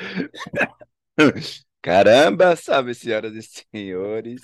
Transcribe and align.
Caramba, 1.82 2.56
salve, 2.56 2.94
senhoras 2.94 3.34
e 3.34 3.42
senhores. 3.42 4.40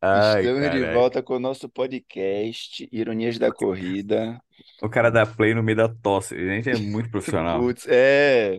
Ai, 0.00 0.40
Estamos 0.40 0.70
de 0.70 0.80
caralho. 0.80 0.94
volta 0.94 1.22
com 1.22 1.34
o 1.36 1.38
nosso 1.38 1.68
podcast 1.68 2.88
Ironias 2.90 3.38
da 3.38 3.52
Corrida. 3.52 4.40
O 4.82 4.88
cara 4.88 5.10
dá 5.10 5.26
play 5.26 5.54
no 5.54 5.62
meio 5.62 5.76
da 5.76 5.88
tosse. 5.88 6.34
A 6.34 6.38
gente 6.38 6.70
é 6.70 6.76
muito 6.78 7.10
profissional. 7.10 7.60
Putz, 7.60 7.86
é. 7.88 8.58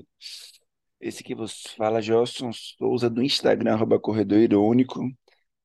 Esse 1.02 1.24
que 1.24 1.34
vos 1.36 1.64
fala, 1.76 2.02
Gelson 2.02 2.52
Souza, 2.54 3.10
do 3.10 3.22
Instagram, 3.24 3.74
arroba 3.74 4.00
Corredor 4.00 4.38
Irônico. 4.40 5.02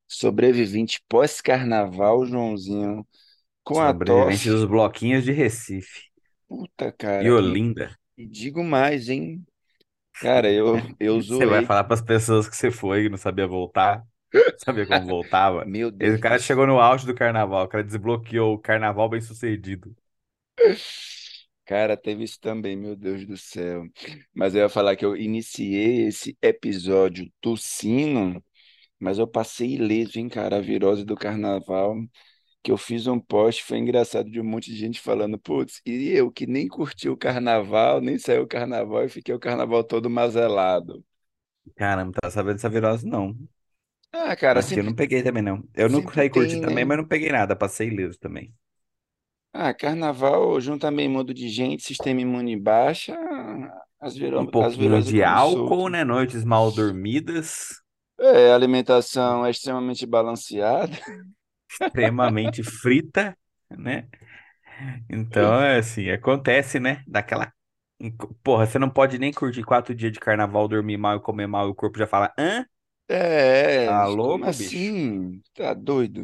Sobrevivente 0.09 1.03
pós-carnaval, 1.07 2.25
Joãozinho, 2.25 3.07
com 3.63 3.79
a 3.79 3.89
Sobrevivente 3.89 4.45
tosse. 4.45 4.49
dos 4.49 4.65
bloquinhos 4.65 5.23
de 5.23 5.33
Recife. 5.33 6.09
Puta, 6.49 6.91
cara. 6.93 7.23
E, 7.23 7.31
Olinda. 7.31 7.95
e 8.17 8.27
digo 8.27 8.65
mais, 8.65 9.11
hein? 9.11 9.45
Cara, 10.19 10.51
eu, 10.53 10.83
eu 10.99 11.21
Você 11.29 11.47
vai 11.47 11.63
zoei. 11.63 11.63
falar 11.63 11.85
pras 11.85 12.01
pessoas 12.03 12.49
que 12.49 12.57
você 12.57 12.71
foi 12.71 13.05
e 13.07 13.09
não 13.09 13.17
sabia 13.19 13.47
voltar? 13.47 14.05
Sabia 14.57 14.87
como 14.87 15.07
voltava? 15.07 15.65
Meu 15.67 15.91
Esse 16.01 16.19
Deus 16.19 16.23
do 16.25 16.31
cara 16.31 16.39
chegou 16.39 16.67
no 16.67 16.81
auge 16.81 17.07
do 17.07 17.15
carnaval. 17.15 17.65
O 17.65 17.69
cara 17.69 17.85
desbloqueou 17.85 18.55
o 18.55 18.59
carnaval 18.59 19.09
bem 19.09 19.21
sucedido. 19.21 19.95
Cara, 21.65 21.97
teve 21.97 22.25
isso 22.25 22.41
também, 22.41 22.77
meu 22.77 22.97
Deus 22.97 23.27
do 23.27 23.37
céu. 23.37 23.85
Mas 24.35 24.55
eu 24.55 24.63
ia 24.63 24.69
falar 24.71 24.97
que 24.97 25.05
eu 25.05 25.15
iniciei 25.17 26.07
esse 26.07 26.37
episódio 26.41 27.31
tossindo, 27.43 28.43
mas 29.01 29.19
eu 29.19 29.29
passei 29.29 29.75
ileso, 29.75 30.19
hein, 30.19 30.29
cara, 30.29 30.59
a 30.59 30.61
virose 30.61 31.05
do 31.05 31.17
carnaval, 31.17 31.97
que 32.63 32.71
eu 32.73 32.77
fiz 32.79 33.07
um 33.07 33.19
post, 33.21 33.65
foi 33.65 33.79
engraçado 33.79 34.31
de 34.31 34.41
um 34.41 34.45
monte 34.45 34.71
de 34.71 34.77
gente 34.79 35.01
falando, 35.01 35.39
putz, 35.39 35.81
e 35.87 36.09
eu 36.11 36.31
que 36.31 36.47
nem 36.47 36.69
curti 36.69 37.09
o 37.09 37.17
carnaval, 37.17 38.01
nem 38.01 38.19
saiu 38.19 38.43
o 38.45 38.47
carnaval 38.49 39.05
e 39.05 39.09
fiquei 39.09 39.35
o 39.35 39.39
carnaval 39.41 39.85
todo 39.85 40.11
mazelado. 40.11 41.05
Caramba, 41.77 42.13
tá 42.21 42.31
sabendo 42.31 42.57
dessa 42.57 42.69
virose, 42.69 43.07
não. 43.07 43.35
Ah, 44.13 44.35
cara, 44.37 44.61
Aqui 44.61 44.79
eu 44.81 44.85
não 44.85 44.95
peguei 44.95 45.23
também, 45.23 45.43
não. 45.43 45.63
Eu 45.75 45.89
não 45.89 46.03
saí 46.13 46.29
curtir 46.31 46.59
tem, 46.59 46.61
também, 46.61 46.85
né? 46.85 46.85
mas 46.85 46.99
não 46.99 47.07
peguei 47.07 47.31
nada. 47.31 47.57
Passei 47.57 47.89
ileso 47.89 48.19
também. 48.19 48.55
Ah, 49.53 49.75
carnaval 49.75 50.61
junta 50.61 50.91
meio 50.91 51.11
mundo 51.11 51.35
de 51.35 51.49
gente, 51.49 51.83
sistema 51.83 52.21
imune 52.21 52.57
baixa, 52.59 53.17
as, 54.01 54.17
Um 54.35 54.47
viro... 54.47 54.49
as 54.59 54.77
pouquinho 54.77 55.03
de 55.03 55.23
álcool, 55.23 55.89
né? 55.91 56.05
Noites 56.05 56.45
mal 56.45 56.71
dormidas. 56.73 57.83
É, 58.21 58.51
a 58.51 58.55
alimentação 58.55 59.47
é 59.47 59.51
extremamente 59.51 60.05
balanceada. 60.07 60.93
extremamente 61.69 62.63
frita, 62.63 63.37
né? 63.71 64.09
Então, 65.09 65.61
é 65.61 65.79
assim, 65.79 66.11
acontece, 66.11 66.79
né? 66.81 67.03
Daquela. 67.07 67.53
Porra, 68.45 68.67
você 68.67 68.79
não 68.79 68.91
pode 68.91 69.19
nem 69.19 69.33
curtir 69.33 69.65
quatro 69.65 69.95
dias 69.95 70.13
de 70.13 70.21
carnaval, 70.21 70.69
dormir 70.69 70.97
mal 70.97 71.17
e 71.17 71.21
comer 71.21 71.47
mal, 71.47 71.67
e 71.69 71.71
o 71.71 71.75
corpo 71.75 71.99
já 71.99 72.07
fala, 72.07 72.33
hã? 72.39 72.65
É, 73.09 73.89
Tá 73.89 74.07
como 74.19 74.45
louco, 74.47 74.53
bicho? 74.53 74.85
assim? 74.85 75.41
Tá 75.55 75.73
doido? 75.75 76.23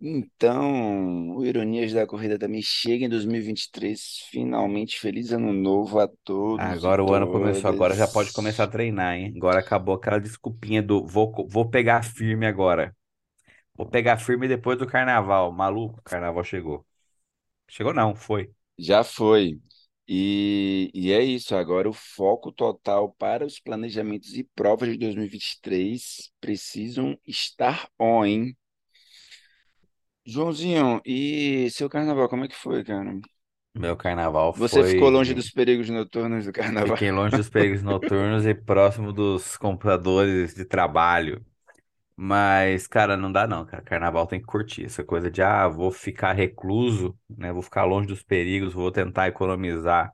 Então, 0.00 1.36
o 1.36 1.44
Ironias 1.46 1.92
da 1.92 2.06
Corrida 2.06 2.38
também 2.38 2.62
chega 2.62 3.06
em 3.06 3.08
2023. 3.08 4.20
Finalmente, 4.30 4.98
feliz 5.00 5.32
ano 5.32 5.52
novo 5.52 6.00
a 6.00 6.08
todos 6.24 6.84
Agora 6.84 7.04
o 7.04 7.12
ano 7.12 7.28
começou, 7.28 7.68
agora 7.70 7.94
já 7.96 8.06
pode 8.08 8.32
começar 8.32 8.64
a 8.64 8.66
treinar, 8.68 9.14
hein? 9.16 9.32
Agora 9.36 9.60
acabou 9.60 9.94
aquela 9.94 10.20
desculpinha 10.20 10.82
do 10.82 11.04
vou, 11.06 11.32
vou 11.48 11.68
pegar 11.70 12.02
firme 12.04 12.46
agora. 12.46 12.94
Vou 13.76 13.88
pegar 13.88 14.18
firme 14.18 14.48
depois 14.48 14.78
do 14.78 14.86
carnaval. 14.86 15.52
Maluco, 15.52 16.00
o 16.00 16.02
carnaval 16.02 16.44
chegou. 16.44 16.86
Chegou 17.68 17.94
não, 17.94 18.14
foi. 18.16 18.54
Já 18.78 19.04
foi. 19.04 19.60
E, 20.06 20.90
e 20.94 21.12
é 21.12 21.22
isso, 21.22 21.54
agora 21.56 21.88
o 21.88 21.92
foco 21.92 22.52
total 22.52 23.12
para 23.14 23.46
os 23.46 23.58
planejamentos 23.58 24.34
e 24.34 24.44
provas 24.44 24.90
de 24.90 24.98
2023 24.98 26.30
precisam 26.40 27.18
estar 27.26 27.88
on, 27.98 28.24
hein? 28.26 28.56
Joãozinho, 30.26 31.00
e 31.04 31.70
seu 31.70 31.88
carnaval, 31.88 32.28
como 32.28 32.44
é 32.44 32.48
que 32.48 32.54
foi, 32.56 32.82
cara? 32.84 33.18
Meu 33.74 33.96
carnaval 33.96 34.52
Você 34.54 34.82
ficou 34.84 35.10
longe 35.10 35.34
dos 35.34 35.50
perigos 35.50 35.88
noturnos 35.90 36.46
do 36.46 36.52
carnaval? 36.52 36.98
Fiquei 36.98 37.10
longe 37.10 37.34
dos 37.36 37.48
perigos 37.48 37.82
noturnos 37.82 38.46
e 38.46 38.54
próximo 38.54 39.12
dos 39.12 39.56
computadores 39.56 40.54
de 40.54 40.64
trabalho. 40.64 41.44
Mas, 42.16 42.86
cara, 42.86 43.16
não 43.16 43.30
dá 43.32 43.46
não, 43.46 43.66
cara. 43.66 43.82
Carnaval 43.82 44.26
tem 44.26 44.40
que 44.40 44.46
curtir. 44.46 44.84
Essa 44.84 45.02
coisa 45.04 45.30
de, 45.30 45.42
ah, 45.42 45.66
vou 45.68 45.90
ficar 45.90 46.32
recluso, 46.32 47.18
né? 47.28 47.52
Vou 47.52 47.62
ficar 47.62 47.84
longe 47.84 48.06
dos 48.06 48.22
perigos, 48.22 48.72
vou 48.72 48.90
tentar 48.92 49.26
economizar 49.28 50.12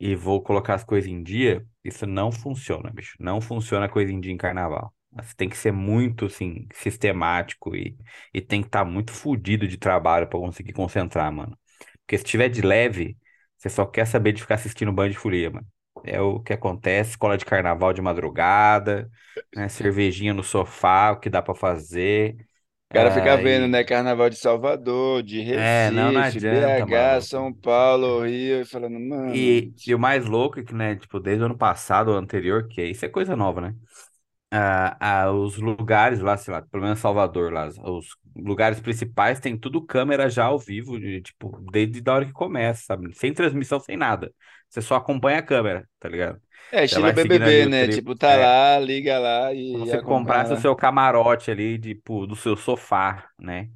e 0.00 0.14
vou 0.16 0.42
colocar 0.42 0.74
as 0.74 0.84
coisas 0.84 1.10
em 1.10 1.22
dia. 1.22 1.66
Isso 1.84 2.06
não 2.06 2.32
funciona, 2.32 2.90
bicho. 2.90 3.16
Não 3.20 3.40
funciona 3.40 3.88
coisa 3.88 4.12
em 4.12 4.20
dia 4.20 4.32
em 4.32 4.36
carnaval. 4.36 4.94
Você 5.12 5.34
tem 5.36 5.48
que 5.48 5.56
ser 5.56 5.72
muito, 5.72 6.26
assim, 6.26 6.66
sistemático 6.74 7.74
e, 7.76 7.96
e 8.34 8.40
tem 8.40 8.60
que 8.62 8.68
estar 8.68 8.84
muito 8.84 9.12
fodido 9.12 9.66
de 9.68 9.78
trabalho 9.78 10.28
pra 10.28 10.38
conseguir 10.38 10.72
concentrar, 10.74 11.32
mano. 11.32 11.58
Porque 12.00 12.18
se 12.18 12.24
tiver 12.24 12.48
de 12.48 12.62
leve, 12.62 13.18
você 13.56 13.68
só 13.70 13.86
quer 13.86 14.06
saber 14.06 14.32
de 14.32 14.42
ficar 14.42 14.56
assistindo 14.56 14.92
Band 14.92 15.10
de 15.10 15.18
Folia, 15.18 15.50
mano. 15.50 15.66
É 16.04 16.20
o 16.20 16.40
que 16.40 16.52
acontece, 16.52 17.10
escola 17.10 17.36
de 17.38 17.44
carnaval 17.44 17.92
de 17.92 18.02
madrugada, 18.02 19.10
né? 19.54 19.68
Cervejinha 19.68 20.34
no 20.34 20.42
sofá, 20.44 21.12
o 21.12 21.20
que 21.20 21.30
dá 21.30 21.42
pra 21.42 21.54
fazer. 21.54 22.36
O 22.90 22.94
cara 22.94 23.10
fica 23.10 23.36
vendo, 23.36 23.66
Aí, 23.66 23.68
né? 23.68 23.84
Carnaval 23.84 24.28
de 24.30 24.36
Salvador, 24.36 25.22
de 25.22 25.40
é, 25.50 25.90
não, 25.90 26.12
não 26.12 26.20
Recife, 26.20 26.20
adianta, 26.20 26.86
BH, 26.86 26.86
maluco. 26.86 27.28
São 27.28 27.52
Paulo, 27.52 28.24
Rio, 28.24 28.62
e 28.62 28.64
falando, 28.66 28.98
mano, 29.00 29.30
E, 29.30 29.74
e 29.86 29.94
o 29.94 29.98
mais 29.98 30.24
louco 30.26 30.58
é 30.60 30.64
que, 30.64 30.72
né, 30.74 30.96
tipo, 30.96 31.20
desde 31.20 31.42
o 31.42 31.46
ano 31.46 31.58
passado 31.58 32.10
ou 32.10 32.16
anterior, 32.16 32.66
que 32.68 32.82
isso 32.84 33.04
é 33.04 33.08
coisa 33.08 33.36
nova, 33.36 33.60
né? 33.60 33.74
Ah, 34.52 34.96
ah, 35.26 35.32
os 35.32 35.56
lugares 35.58 36.20
lá, 36.20 36.36
sei 36.36 36.54
lá, 36.54 36.62
pelo 36.62 36.84
menos 36.84 37.00
Salvador 37.00 37.52
lá, 37.52 37.68
os 37.68 38.16
lugares 38.38 38.80
principais 38.80 39.40
tem 39.40 39.56
tudo 39.58 39.84
câmera 39.84 40.28
já 40.30 40.44
ao 40.46 40.58
vivo, 40.58 40.98
de, 40.98 41.22
tipo, 41.22 41.58
desde 41.70 42.02
a 42.08 42.14
hora 42.14 42.26
que 42.26 42.32
começa, 42.32 42.82
sabe? 42.86 43.14
Sem 43.14 43.32
transmissão, 43.34 43.80
sem 43.80 43.96
nada. 43.96 44.32
Você 44.68 44.82
só 44.82 44.96
acompanha 44.96 45.38
a 45.38 45.42
câmera, 45.42 45.88
tá 45.98 46.08
ligado? 46.08 46.40
é 46.70 46.84
estilo 46.84 47.12
BBB, 47.12 47.66
né? 47.66 47.88
Tipo, 47.88 48.14
tá 48.16 48.34
É, 48.34 48.36
lá, 48.36 48.78
liga 48.78 49.18
lá 49.18 49.52
como 49.70 49.86
e 49.86 49.90
se 49.90 49.92
você 49.94 49.98
acompanha 49.98 50.42
comprasse 50.42 50.52
o 50.52 50.56
seu 50.56 50.74
camarote 50.76 51.50
ali, 51.50 51.78
tipo, 51.78 52.26
do 52.26 52.34
seu 52.36 52.56
sofá, 52.56 53.28
né? 53.38 53.70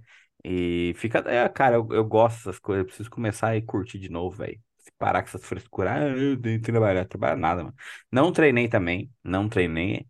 E 0.45 0.93
fica, 0.97 1.19
é, 1.27 1.49
cara, 1.49 1.77
eu, 1.77 1.89
eu 1.93 2.05
gosto 2.05 2.39
dessas 2.39 2.59
coisas, 2.59 2.81
eu 2.83 2.87
preciso 2.87 3.11
começar 3.11 3.55
a 3.56 3.62
curtir 3.62 3.99
de 3.99 4.09
novo, 4.11 4.37
velho. 4.37 4.61
Se 4.78 4.91
parar 4.99 5.22
com 5.22 5.28
essas 5.28 5.45
frescuras, 5.47 5.93
ah, 5.93 6.09
eu 6.09 6.41
tenho 6.41 6.61
que 6.61 6.72
trabalhar, 6.72 7.05
trabalhar 7.06 7.37
nada, 7.37 7.62
mano. 7.65 7.77
Não 8.11 8.33
treinei 8.33 8.69
também, 8.69 9.11
não 9.22 9.49
treinei. 9.49 10.06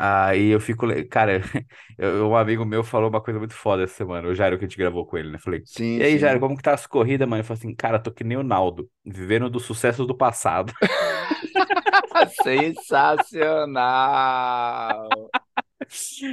Aí 0.00 0.48
eu 0.50 0.60
fico, 0.60 0.86
le- 0.86 1.04
cara, 1.04 1.40
eu- 1.98 2.28
um 2.30 2.36
amigo 2.36 2.64
meu 2.64 2.84
falou 2.84 3.08
uma 3.10 3.20
coisa 3.22 3.38
muito 3.38 3.54
foda 3.54 3.82
essa 3.82 3.94
semana, 3.94 4.28
o 4.28 4.34
Jairo 4.34 4.58
que 4.58 4.64
a 4.64 4.68
gente 4.68 4.78
gravou 4.78 5.04
com 5.06 5.18
ele, 5.18 5.30
né? 5.32 5.38
Falei, 5.38 5.64
Sim, 5.64 6.00
e 6.00 6.02
aí, 6.04 6.18
Jairo, 6.18 6.38
sim. 6.38 6.40
como 6.40 6.56
que 6.56 6.62
tá 6.62 6.72
as 6.74 6.86
corridas, 6.86 7.26
mano? 7.28 7.40
Ele 7.40 7.46
falou 7.48 7.58
assim, 7.58 7.74
cara, 7.74 7.98
tô 7.98 8.12
que 8.12 8.22
nem 8.24 8.36
o 8.38 8.42
Naldo, 8.44 8.88
vivendo 9.04 9.50
dos 9.50 9.64
sucessos 9.64 10.06
do 10.06 10.16
passado. 10.16 10.72
Sensacional! 12.42 13.78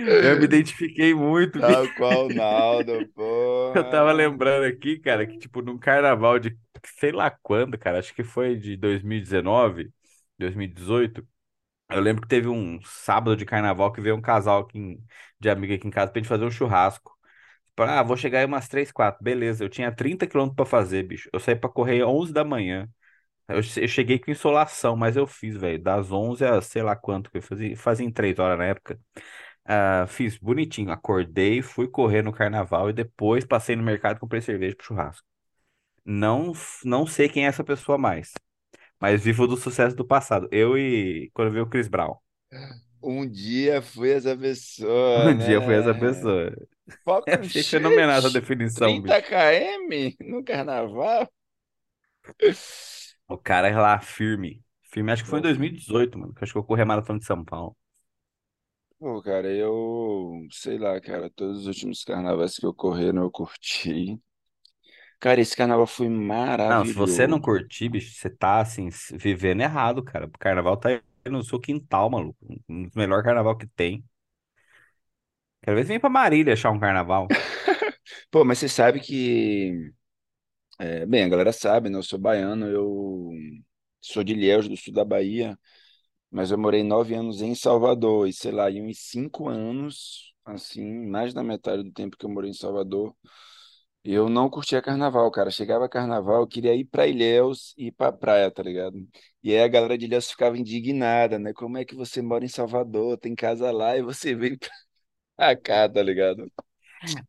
Eu 0.05 0.37
me 0.37 0.45
identifiquei 0.45 1.13
muito, 1.13 1.59
Tal 1.59 1.89
qual 1.93 2.27
o 2.27 2.29
Naldo, 2.29 3.07
Eu 3.73 3.87
tava 3.87 4.11
porra. 4.11 4.13
lembrando 4.13 4.65
aqui, 4.65 4.97
cara, 4.99 5.25
que 5.27 5.37
tipo, 5.37 5.61
num 5.61 5.77
carnaval 5.77 6.39
de 6.39 6.57
sei 6.99 7.11
lá 7.11 7.29
quando, 7.29 7.77
cara, 7.77 7.99
acho 7.99 8.13
que 8.13 8.23
foi 8.23 8.55
de 8.57 8.77
2019, 8.77 9.91
2018. 10.37 11.27
Eu 11.89 12.01
lembro 12.01 12.21
que 12.23 12.27
teve 12.27 12.47
um 12.47 12.79
sábado 12.83 13.35
de 13.37 13.45
carnaval 13.45 13.91
que 13.91 14.01
veio 14.01 14.15
um 14.15 14.21
casal 14.21 14.61
aqui 14.61 14.99
de 15.39 15.49
amigo 15.49 15.73
aqui 15.73 15.87
em 15.87 15.91
casa 15.91 16.11
pra 16.11 16.19
gente 16.19 16.27
fazer 16.29 16.45
um 16.45 16.51
churrasco. 16.51 17.15
Ah, 17.77 18.03
vou 18.03 18.17
chegar 18.17 18.39
aí 18.39 18.45
umas 18.45 18.67
3 18.69 18.91
4 18.91 19.23
Beleza, 19.23 19.63
eu 19.63 19.69
tinha 19.69 19.91
30 19.91 20.27
quilômetros 20.27 20.55
pra 20.57 20.65
fazer, 20.65 21.03
bicho. 21.03 21.29
Eu 21.33 21.39
saí 21.39 21.55
pra 21.55 21.69
correr 21.69 22.03
11 22.05 22.33
da 22.33 22.43
manhã. 22.45 22.89
Eu, 23.47 23.57
eu 23.57 23.87
cheguei 23.89 24.19
com 24.19 24.31
insolação, 24.31 24.95
mas 24.97 25.17
eu 25.17 25.27
fiz, 25.27 25.57
velho. 25.57 25.81
Das 25.83 26.11
11 26.11 26.45
a 26.45 26.61
sei 26.61 26.83
lá 26.83 26.95
quanto 26.95 27.31
que 27.31 27.37
eu 27.39 27.41
fazia, 27.43 27.77
fazia 27.77 28.05
em 28.07 28.11
3 28.11 28.39
horas 28.39 28.57
na 28.59 28.65
época. 28.65 28.99
Ah, 29.65 30.05
fiz 30.07 30.37
bonitinho. 30.37 30.91
Acordei, 30.91 31.61
fui 31.61 31.87
correr 31.87 32.21
no 32.23 32.33
carnaval 32.33 32.89
e 32.89 32.93
depois 32.93 33.45
passei 33.45 33.75
no 33.75 33.83
mercado 33.83 34.17
e 34.17 34.19
comprei 34.19 34.41
cerveja 34.41 34.75
pro 34.75 34.85
churrasco. 34.87 35.25
Não, 36.05 36.53
não 36.83 37.07
sei 37.07 37.29
quem 37.29 37.45
é 37.45 37.47
essa 37.49 37.63
pessoa 37.63 37.97
mais, 37.97 38.33
mas 38.99 39.23
vivo 39.23 39.47
do 39.47 39.57
sucesso 39.57 39.95
do 39.95 40.05
passado. 40.05 40.47
Eu 40.51 40.77
e 40.77 41.29
quando 41.33 41.51
vi 41.51 41.59
o 41.61 41.67
Chris 41.69 41.87
Brown. 41.87 42.15
Um 43.01 43.27
dia 43.29 43.81
fui 43.81 44.11
essa 44.11 44.35
pessoa, 44.35 45.33
Um 45.33 45.37
dia 45.37 45.55
eu 45.55 45.61
fui 45.61 45.75
essa 45.75 45.93
né? 45.93 45.95
pessoa. 45.95 46.53
Eu 46.53 46.67
Foco 47.03 47.35
achei 47.41 47.63
fenomenal 47.63 48.19
essa 48.19 48.31
definição, 48.31 49.01
30 49.01 49.01
bicho. 49.01 49.21
km 49.21 50.15
no 50.21 50.43
carnaval? 50.43 51.29
O 53.27 53.37
cara 53.37 53.67
é 53.69 53.75
lá 53.77 53.99
firme. 53.99 54.63
Firme, 54.91 55.11
acho 55.11 55.23
que 55.23 55.29
foi 55.29 55.39
em 55.39 55.41
Pô, 55.41 55.43
2018, 55.43 56.17
mano. 56.17 56.33
Que 56.33 56.39
eu 56.41 56.43
acho 56.45 56.53
que 56.53 56.59
eu 56.59 56.63
corri 56.63 56.81
a 56.81 56.85
maratona 56.85 57.19
de 57.19 57.25
São 57.25 57.43
Paulo. 57.43 57.75
pô, 58.99 59.21
cara, 59.21 59.51
eu 59.53 60.47
sei 60.51 60.77
lá, 60.77 60.99
cara, 61.01 61.29
todos 61.29 61.61
os 61.61 61.67
últimos 61.67 62.03
carnavais 62.03 62.55
que 62.57 62.65
ocorreram 62.65 63.23
eu 63.23 63.31
curti. 63.31 64.19
Cara, 65.25 65.41
esse 65.41 65.57
carnaval 65.57 65.87
foi 65.87 66.07
Não, 66.67 66.83
se 66.85 66.93
você 66.95 67.27
não 67.27 67.39
maravilhoso. 67.39 67.39
curtir, 67.39 67.89
bicho, 67.89 68.11
você 68.15 68.29
tá 68.29 68.59
assim, 68.59 68.89
vivendo 69.13 69.61
errado, 69.61 70.03
cara. 70.03 70.25
O 70.25 70.31
carnaval 70.31 70.77
tá 70.77 70.89
no 71.29 71.43
seu 71.43 71.59
quintal, 71.59 72.09
maluco. 72.09 72.37
Um 72.67 72.83
dos 72.83 72.95
melhores 72.95 73.23
carnaval 73.23 73.55
que 73.57 73.67
tem. 73.67 74.03
Quero 75.61 75.75
ver 75.77 75.83
se 75.83 75.89
vem 75.89 75.99
pra 75.99 76.09
Marília 76.09 76.53
achar 76.53 76.71
um 76.71 76.79
carnaval. 76.79 77.35
Pô, 78.31 78.43
mas 78.45 78.59
você 78.59 78.69
sabe 78.69 78.99
que. 78.99 79.91
é, 80.79 81.05
bem, 81.05 81.23
a 81.23 81.29
galera 81.29 81.51
sabe, 81.53 81.89
né? 81.89 81.97
Eu 81.97 82.03
sou 82.03 82.19
baiano, 82.19 82.67
eu 82.67 83.31
sou 84.01 84.23
de 84.23 84.33
Ilhéus, 84.33 84.67
do 84.69 84.77
sul 84.77 84.93
da 84.93 85.05
Bahia, 85.05 85.59
mas 86.31 86.51
eu 86.51 86.57
morei 86.57 86.83
nove 86.83 87.15
anos 87.15 87.41
em 87.41 87.55
Salvador, 87.55 88.27
e 88.29 88.33
sei 88.33 88.51
lá, 88.51 88.71
em 88.71 88.83
uns 88.89 88.99
cinco 88.99 89.49
anos, 89.49 90.33
assim, 90.45 90.85
mais 91.07 91.33
da 91.33 91.43
metade 91.43 91.83
do 91.83 91.91
tempo 91.93 92.17
que 92.17 92.25
eu 92.25 92.29
morei 92.31 92.51
em 92.51 92.53
Salvador, 92.53 93.15
eu 94.13 94.29
não 94.29 94.49
curtia 94.49 94.81
carnaval, 94.81 95.29
cara. 95.31 95.49
Chegava 95.51 95.89
carnaval, 95.89 96.41
eu 96.41 96.47
queria 96.47 96.75
ir 96.75 96.85
pra 96.85 97.07
Ilhéus 97.07 97.73
e 97.77 97.87
ir 97.87 97.91
pra 97.91 98.11
praia, 98.11 98.51
tá 98.51 98.61
ligado? 98.63 98.97
E 99.43 99.51
aí 99.53 99.61
a 99.63 99.67
galera 99.67 99.97
de 99.97 100.05
Ilhéus 100.05 100.29
ficava 100.31 100.57
indignada, 100.57 101.39
né? 101.39 101.53
Como 101.53 101.77
é 101.77 101.85
que 101.85 101.95
você 101.95 102.21
mora 102.21 102.45
em 102.45 102.47
Salvador, 102.47 103.17
tem 103.17 103.35
casa 103.35 103.71
lá 103.71 103.97
e 103.97 104.01
você 104.03 104.35
vem 104.35 104.57
pra 105.37 105.55
cá, 105.57 105.89
tá 105.89 106.03
ligado? 106.03 106.51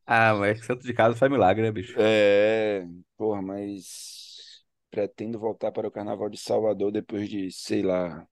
Ah, 0.06 0.34
mas 0.34 0.64
santo 0.64 0.82
de 0.84 0.94
casa 0.94 1.16
faz 1.16 1.30
milagre, 1.30 1.62
né, 1.62 1.70
bicho? 1.72 1.98
É, 1.98 2.84
porra, 3.16 3.40
mas 3.42 4.62
pretendo 4.90 5.38
voltar 5.38 5.72
para 5.72 5.88
o 5.88 5.90
Carnaval 5.90 6.28
de 6.28 6.38
Salvador 6.38 6.92
depois 6.92 7.28
de, 7.28 7.50
sei 7.50 7.82
lá. 7.82 8.26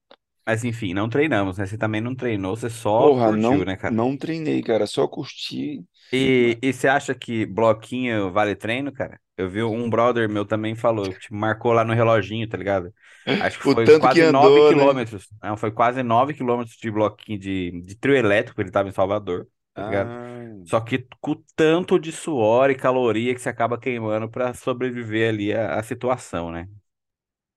Mas 0.45 0.63
enfim, 0.63 0.93
não 0.93 1.09
treinamos, 1.09 1.57
né? 1.57 1.65
Você 1.65 1.77
também 1.77 2.01
não 2.01 2.15
treinou, 2.15 2.55
você 2.55 2.69
só 2.69 3.09
Porra, 3.09 3.31
curtiu, 3.31 3.63
não, 3.63 3.65
né, 3.65 3.75
cara? 3.77 3.97
não 3.97 4.17
treinei, 4.17 4.61
cara, 4.61 4.85
só 4.87 5.07
curti. 5.07 5.85
E, 6.11 6.57
e 6.61 6.71
você 6.73 6.87
acha 6.87 7.13
que 7.15 7.45
bloquinho 7.45 8.31
vale 8.31 8.55
treino, 8.55 8.91
cara? 8.93 9.19
Eu 9.37 9.49
vi 9.49 9.61
um 9.63 9.89
brother 9.89 10.29
meu 10.29 10.45
também 10.45 10.75
falou, 10.75 11.13
tipo, 11.13 11.35
marcou 11.35 11.73
lá 11.73 11.83
no 11.83 11.93
reloginho, 11.93 12.47
tá 12.47 12.57
ligado? 12.57 12.93
Acho 13.37 13.59
que 13.59 13.65
O 13.65 13.73
foi 13.73 13.91
que 13.91 13.91
quase 13.91 14.25
nove 14.25 14.61
andou, 14.61 14.73
né? 14.73 14.95
quilômetros. 15.01 15.27
Não, 15.43 15.57
foi 15.57 15.71
quase 15.71 16.01
nove 16.03 16.33
quilômetros 16.33 16.77
de 16.77 16.89
bloquinho 16.91 17.37
de, 17.39 17.81
de 17.81 17.95
trio 17.97 18.15
elétrico, 18.15 18.61
ele 18.61 18.71
tava 18.71 18.87
em 18.89 18.91
Salvador, 18.93 19.47
tá 19.73 19.81
ligado? 19.83 20.13
Ah, 20.13 20.65
Só 20.65 20.79
que 20.81 21.07
com 21.21 21.31
o 21.31 21.45
tanto 21.55 21.99
de 21.99 22.11
suor 22.11 22.69
e 22.71 22.75
caloria 22.75 23.33
que 23.35 23.41
você 23.41 23.49
acaba 23.49 23.77
queimando 23.79 24.29
pra 24.29 24.53
sobreviver 24.53 25.29
ali 25.29 25.53
à, 25.53 25.75
à 25.79 25.83
situação, 25.83 26.51
né? 26.51 26.67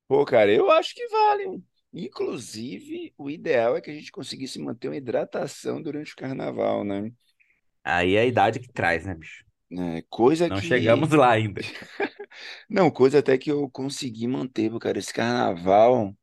pô, 0.07 0.25
cara, 0.25 0.53
eu 0.53 0.71
acho 0.71 0.95
que 0.95 1.07
vale. 1.09 1.63
Inclusive, 1.93 3.15
o 3.19 3.31
ideal 3.31 3.77
é 3.77 3.81
que 3.81 3.91
a 3.91 3.95
gente 3.95 4.13
conseguisse 4.13 4.59
manter 4.61 4.89
uma 4.89 4.97
hidratação 4.97 5.83
durante 5.83 6.13
o 6.13 6.17
carnaval, 6.17 6.85
né? 6.85 7.13
Aí 7.85 8.15
é 8.17 8.21
a 8.21 8.27
idade 8.27 8.61
que 8.61 8.69
traz, 8.73 9.05
né, 9.07 9.15
bicho? 9.15 9.45
É, 9.71 10.03
coisa 10.09 10.51
Não 10.51 10.61
chegamos 10.61 11.11
que. 11.11 11.13
lá 11.13 11.31
ainda. 11.33 11.61
Não, 12.69 12.91
coisa 12.91 13.19
até 13.19 13.37
que 13.39 13.51
eu 13.51 13.69
consegui 13.71 14.27
manter, 14.27 14.71
cara. 14.79 14.99
Esse 14.99 15.13
carnaval. 15.13 16.15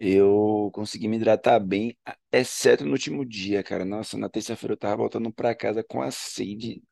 Eu 0.00 0.70
consegui 0.74 1.08
me 1.08 1.16
hidratar 1.16 1.60
bem, 1.60 1.96
exceto 2.32 2.84
no 2.84 2.92
último 2.92 3.24
dia, 3.24 3.62
cara. 3.62 3.84
Nossa, 3.84 4.18
na 4.18 4.28
terça-feira 4.28 4.74
eu 4.74 4.78
tava 4.78 4.96
voltando 4.96 5.32
pra 5.32 5.54
casa 5.54 5.84
com 5.84 6.02
a 6.02 6.10
sede. 6.10 6.82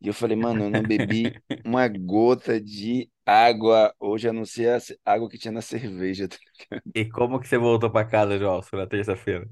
E 0.00 0.08
eu 0.08 0.14
falei, 0.14 0.36
mano, 0.36 0.64
eu 0.64 0.70
não 0.70 0.86
bebi 0.86 1.36
uma 1.64 1.88
gota 1.88 2.60
de 2.60 3.10
água 3.32 3.94
hoje, 3.98 4.28
a 4.28 4.32
não 4.32 4.44
ser 4.44 4.80
a 5.04 5.12
água 5.12 5.28
que 5.28 5.38
tinha 5.38 5.52
na 5.52 5.60
cerveja. 5.62 6.28
tá? 6.28 6.36
E 6.94 7.04
como 7.04 7.40
que 7.40 7.48
você 7.48 7.58
voltou 7.58 7.90
pra 7.90 8.04
casa, 8.04 8.38
João, 8.38 8.60
na 8.72 8.86
terça-feira? 8.86 9.48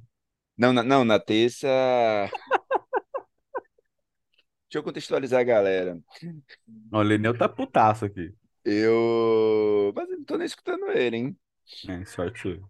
Não, 0.57 0.73
na, 0.73 0.83
não, 0.83 1.05
na 1.05 1.19
terça. 1.19 1.69
Deixa 4.69 4.79
eu 4.79 4.83
contextualizar 4.83 5.41
a 5.41 5.45
galera. 5.45 5.99
O 6.93 7.03
Lineu 7.03 7.37
tá 7.37 7.49
putaço 7.49 8.05
aqui. 8.05 8.35
Eu. 8.65 9.93
Mas 9.95 10.11
eu 10.11 10.19
não 10.19 10.25
tô 10.25 10.37
nem 10.37 10.47
escutando 10.47 10.91
ele, 10.91 11.17
hein? 11.17 11.37
É, 11.89 12.05
sorte 12.05 12.41
sua. 12.41 12.61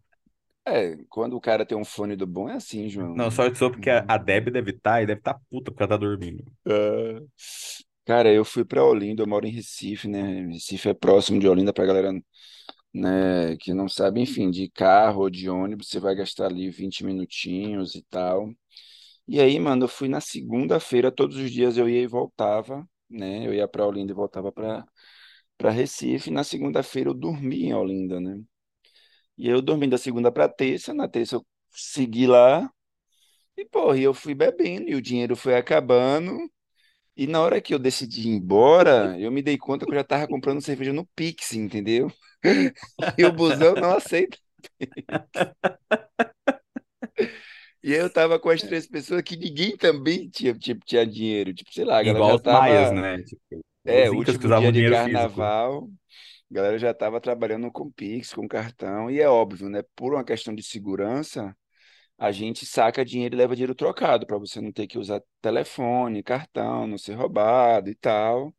É, 0.69 0.97
quando 1.09 1.37
o 1.37 1.41
cara 1.41 1.65
tem 1.65 1.79
um 1.79 1.85
fone 1.85 2.17
do 2.17 2.27
bom, 2.27 2.49
é 2.49 2.55
assim, 2.55 2.89
João. 2.89 3.15
Não, 3.15 3.31
sorte 3.31 3.57
sua 3.57 3.71
porque 3.71 3.89
a 3.89 4.19
Deb 4.19 4.51
deve 4.51 4.73
estar 4.73 5.01
e 5.01 5.07
deve 5.07 5.21
estar 5.21 5.41
puta 5.49 5.71
porque 5.71 5.83
ela 5.83 5.91
tá 5.91 5.97
dormindo. 5.97 6.45
Ah, 6.67 7.21
Cara, 8.07 8.33
eu 8.33 8.45
fui 8.45 8.65
pra 8.65 8.85
Olinda, 8.85 9.23
eu 9.23 9.27
moro 9.27 9.47
em 9.47 9.51
Recife, 9.51 10.07
né? 10.09 10.47
Recife 10.49 10.89
é 10.89 10.95
próximo 10.95 11.41
de 11.41 11.49
Olinda 11.49 11.73
pra 11.73 11.85
galera, 11.85 12.13
né, 12.95 13.57
que 13.59 13.75
não 13.75 13.89
sabe, 13.89 14.21
enfim, 14.21 14.51
de 14.51 14.71
carro 14.71 15.23
ou 15.23 15.31
de 15.31 15.49
ônibus, 15.51 15.89
você 15.89 16.01
vai 16.01 16.15
gastar 16.17 16.47
ali 16.47 16.71
20 16.71 17.05
minutinhos 17.05 17.95
e 17.97 18.03
tal. 18.11 18.51
E 19.29 19.41
aí, 19.41 19.59
mano, 19.61 19.85
eu 19.85 19.89
fui 19.89 20.09
na 20.09 20.21
segunda-feira, 20.21 21.13
todos 21.13 21.37
os 21.39 21.51
dias 21.53 21.79
eu 21.79 21.89
ia 21.89 22.03
e 22.03 22.07
voltava, 22.09 22.89
né? 23.11 23.47
Eu 23.47 23.55
ia 23.55 23.69
pra 23.69 23.87
Olinda 23.87 24.13
e 24.13 24.15
voltava 24.17 24.53
pra 24.53 24.87
para 25.59 25.71
Recife. 25.71 26.31
Na 26.31 26.45
segunda-feira 26.45 27.11
eu 27.11 27.15
dormi 27.15 27.67
em 27.67 27.75
Olinda, 27.75 28.21
né? 28.21 28.41
E 29.39 29.49
eu 29.49 29.63
dormi 29.63 29.87
da 29.89 29.99
segunda 29.99 30.33
pra 30.33 30.49
terça, 30.49 30.95
na 30.95 31.09
terça 31.09 31.37
eu 31.37 31.47
segui 31.73 32.27
lá 32.27 32.71
e, 33.57 33.65
porra, 33.67 33.99
eu 33.99 34.15
fui 34.15 34.35
bebendo 34.35 34.89
e 34.91 34.95
o 34.97 35.03
dinheiro 35.03 35.37
foi 35.37 35.57
acabando. 35.57 36.33
E 37.17 37.27
na 37.27 37.41
hora 37.41 37.61
que 37.61 37.73
eu 37.75 37.79
decidi 37.79 38.29
ir 38.29 38.33
embora, 38.37 39.19
eu 39.19 39.31
me 39.33 39.43
dei 39.43 39.57
conta 39.59 39.87
que 39.87 39.93
eu 39.93 39.97
já 39.97 40.05
tava 40.05 40.29
comprando 40.29 40.61
cerveja 40.61 40.93
no 40.93 41.07
Pix, 41.17 41.53
entendeu? 41.55 42.13
E 43.19 43.25
o 43.25 43.33
busão 43.33 43.77
não 43.77 43.93
aceita. 43.97 44.39
E 47.83 47.93
aí 47.95 48.01
eu 48.01 48.13
tava 48.13 48.39
com 48.39 48.51
as 48.51 48.63
três 48.63 48.87
pessoas 48.87 49.23
que 49.23 49.37
ninguém 49.37 49.77
também 49.77 50.29
tinha, 50.29 50.55
tipo, 50.55 50.85
tinha 50.85 51.07
dinheiro. 51.07 51.55
Tipo, 51.55 51.73
sei 51.73 51.85
lá, 51.85 51.99
a 51.99 52.03
galera 52.03 52.25
já 52.25 52.35
Igual 52.35 52.37
os 52.37 52.43
maias, 52.47 52.91
tava. 52.91 52.93
né? 52.93 53.23
Tipo, 53.23 53.61
É, 53.85 54.11
os 54.11 54.13
que 54.13 54.17
último 54.17 54.51
dia 54.51 54.73
de 54.73 54.83
dinheiro 54.83 54.97
físico. 54.97 55.35
carnaval, 55.35 55.89
a 56.51 56.55
galera 56.55 56.79
já 56.79 56.95
tava 56.95 57.21
trabalhando 57.21 57.71
com 57.73 57.91
Pix, 57.93 58.35
com 58.35 58.49
cartão. 58.49 59.11
E 59.11 59.21
é 59.21 59.29
óbvio, 59.29 59.69
né? 59.71 59.83
Por 59.97 60.15
uma 60.15 60.25
questão 60.25 60.55
de 60.55 60.63
segurança, 60.65 61.57
a 62.19 62.33
gente 62.33 62.67
saca 62.67 63.05
dinheiro 63.05 63.35
e 63.35 63.39
leva 63.39 63.55
dinheiro 63.55 63.75
trocado, 63.75 64.27
para 64.27 64.39
você 64.39 64.61
não 64.61 64.73
ter 64.73 64.87
que 64.87 64.99
usar 64.99 65.23
telefone, 65.41 66.23
cartão, 66.23 66.87
não 66.87 66.99
ser 66.99 67.15
roubado 67.15 67.91
e 67.91 67.95
tal. 67.95 68.55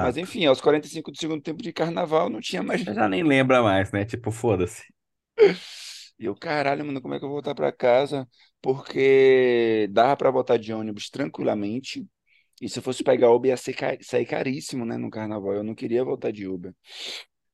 Mas 0.00 0.16
Exato. 0.16 0.18
enfim, 0.18 0.46
aos 0.46 0.60
45 0.60 1.10
do 1.12 1.18
segundo 1.18 1.42
tempo 1.42 1.62
de 1.62 1.72
carnaval 1.72 2.30
não 2.30 2.40
tinha 2.40 2.62
mais. 2.62 2.82
Você 2.84 2.94
já 2.94 3.08
nem 3.08 3.22
lembra 3.22 3.62
mais, 3.62 3.90
né? 3.92 4.04
Tipo, 4.04 4.30
foda-se. 4.30 4.84
E 6.18 6.26
eu, 6.26 6.34
caralho, 6.36 6.84
mano, 6.84 7.00
como 7.00 7.14
é 7.14 7.18
que 7.18 7.24
eu 7.24 7.28
vou 7.28 7.36
voltar 7.36 7.54
para 7.54 7.72
casa? 7.72 8.28
Porque 8.60 9.88
dava 9.90 10.16
para 10.16 10.30
voltar 10.30 10.58
de 10.58 10.72
ônibus 10.72 11.08
tranquilamente. 11.08 12.06
E 12.60 12.68
se 12.68 12.78
eu 12.78 12.82
fosse 12.82 13.02
pegar 13.02 13.30
Uber, 13.32 13.50
ia 13.50 13.56
ser 13.56 13.74
sair 14.02 14.26
caríssimo, 14.26 14.84
né, 14.84 14.96
no 14.98 15.10
carnaval. 15.10 15.54
Eu 15.54 15.64
não 15.64 15.74
queria 15.74 16.04
voltar 16.04 16.30
de 16.32 16.46
Uber. 16.46 16.74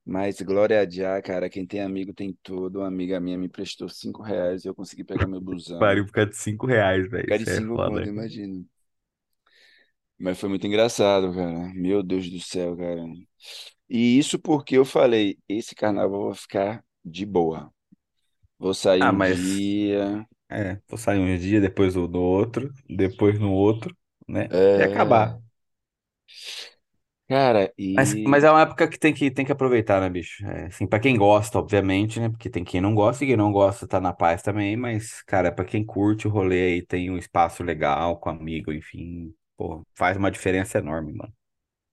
Mas 0.06 0.40
glória 0.40 0.80
a 0.80 0.88
Jah, 0.88 1.20
cara, 1.22 1.50
quem 1.50 1.66
tem 1.66 1.82
amigo 1.82 2.14
tem 2.14 2.32
tudo. 2.42 2.78
Uma 2.80 2.88
amiga 2.88 3.20
minha 3.20 3.36
me 3.38 3.48
prestou 3.48 3.88
cinco 3.90 4.22
reais 4.22 4.64
e 4.64 4.68
eu 4.68 4.74
consegui 4.74 5.04
pegar 5.04 5.26
meu 5.26 5.40
busão. 5.40 5.94
Pariu 5.94 6.04
por 6.06 6.12
causa 6.12 6.30
de 6.30 6.36
cinco 6.36 6.66
reais, 6.66 7.08
velho. 7.10 7.30
De 7.32 7.34
Isso 7.34 7.50
é 7.50 7.60
cinco 7.60 7.78
conto, 7.78 8.08
imagina. 8.08 8.64
Mas 10.18 10.38
foi 10.38 10.48
muito 10.48 10.66
engraçado, 10.66 11.32
cara. 11.34 11.72
Meu 11.74 12.02
Deus 12.02 12.28
do 12.30 12.40
céu, 12.40 12.76
cara. 12.76 13.02
E 13.88 14.18
isso 14.18 14.38
porque 14.38 14.76
eu 14.78 14.84
falei, 14.84 15.38
esse 15.48 15.74
carnaval 15.74 16.20
eu 16.20 16.24
vou 16.26 16.34
ficar 16.34 16.84
de 17.04 17.26
boa. 17.26 17.72
Vou 18.58 18.74
sair 18.74 19.04
Ah, 19.04 19.12
um 19.12 19.12
mas 19.12 19.28
dia. 19.28 20.26
é, 20.50 20.76
vou 20.88 20.98
sair 20.98 21.18
um 21.20 21.38
dia, 21.38 21.60
depois 21.60 21.94
no 21.96 22.08
no 22.08 22.20
outro, 22.20 22.72
depois 22.88 23.38
no 23.40 23.52
outro, 23.52 23.96
né? 24.28 24.50
E 24.74 24.82
É... 24.82 24.82
acabar. 24.82 25.40
Cara, 27.28 27.72
Mas, 27.94 28.14
mas 28.26 28.44
e. 28.44 28.44
é 28.44 28.50
uma 28.50 28.60
época 28.62 28.86
que 28.88 28.98
tem 28.98 29.14
que, 29.14 29.30
tem 29.30 29.44
que 29.46 29.52
aproveitar, 29.52 30.00
né, 30.02 30.10
bicho? 30.10 30.44
É, 30.46 30.66
assim, 30.66 30.86
pra 30.86 31.00
quem 31.00 31.16
gosta, 31.16 31.58
obviamente, 31.58 32.20
né? 32.20 32.28
Porque 32.28 32.50
tem 32.50 32.62
quem 32.62 32.78
não 32.80 32.94
gosta 32.94 33.24
e 33.24 33.26
quem 33.28 33.36
não 33.36 33.50
gosta 33.50 33.88
tá 33.88 33.98
na 34.00 34.12
paz 34.12 34.42
também, 34.42 34.76
mas, 34.76 35.22
cara, 35.22 35.50
pra 35.50 35.64
quem 35.64 35.84
curte 35.84 36.28
o 36.28 36.30
rolê 36.30 36.74
aí, 36.74 36.82
tem 36.86 37.10
um 37.10 37.16
espaço 37.16 37.62
legal 37.64 38.18
com 38.20 38.28
amigo, 38.28 38.70
enfim, 38.72 39.34
pô, 39.56 39.82
faz 39.94 40.16
uma 40.16 40.30
diferença 40.30 40.76
enorme, 40.78 41.12
mano. 41.14 41.32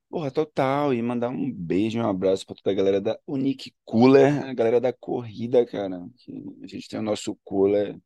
Porra, 0.10 0.30
total. 0.32 0.94
E 0.94 1.02
mandar 1.02 1.30
um 1.30 1.52
beijo 1.52 1.98
e 1.98 2.02
um 2.02 2.08
abraço 2.08 2.46
pra 2.46 2.56
toda 2.56 2.72
a 2.72 2.74
galera 2.76 3.02
da 3.02 3.20
Unique 3.28 3.74
Cooler, 3.84 4.44
a 4.46 4.54
galera 4.54 4.80
da 4.80 4.94
corrida, 4.94 5.66
cara. 5.66 6.08
que 6.18 6.32
A 6.64 6.68
gente 6.68 6.88
tem 6.88 7.00
o 7.00 7.02
nosso 7.04 7.36
cooler 7.44 8.00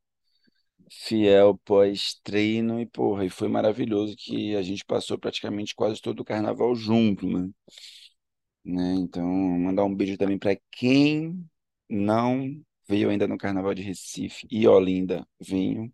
fiel 0.90 1.58
pós-treino 1.66 2.80
e, 2.80 2.86
porra, 2.86 3.26
e 3.26 3.30
foi 3.30 3.48
maravilhoso 3.48 4.16
que 4.18 4.56
a 4.56 4.62
gente 4.62 4.86
passou 4.86 5.18
praticamente 5.18 5.76
quase 5.76 6.02
todo 6.02 6.22
o 6.22 6.26
carnaval 6.26 6.76
junto, 6.76 7.28
né? 7.28 7.50
Né? 8.64 8.96
Então, 8.96 9.26
mandar 9.26 9.86
um 9.86 9.96
beijo 9.96 10.18
também 10.18 10.38
para 10.38 10.58
quem 10.72 11.46
não 11.90 12.62
veio 12.88 13.10
ainda 13.10 13.28
no 13.28 13.38
Carnaval 13.38 13.74
de 13.74 13.82
Recife 13.82 14.46
e 14.52 14.68
Olinda, 14.68 15.26
em 15.50 15.94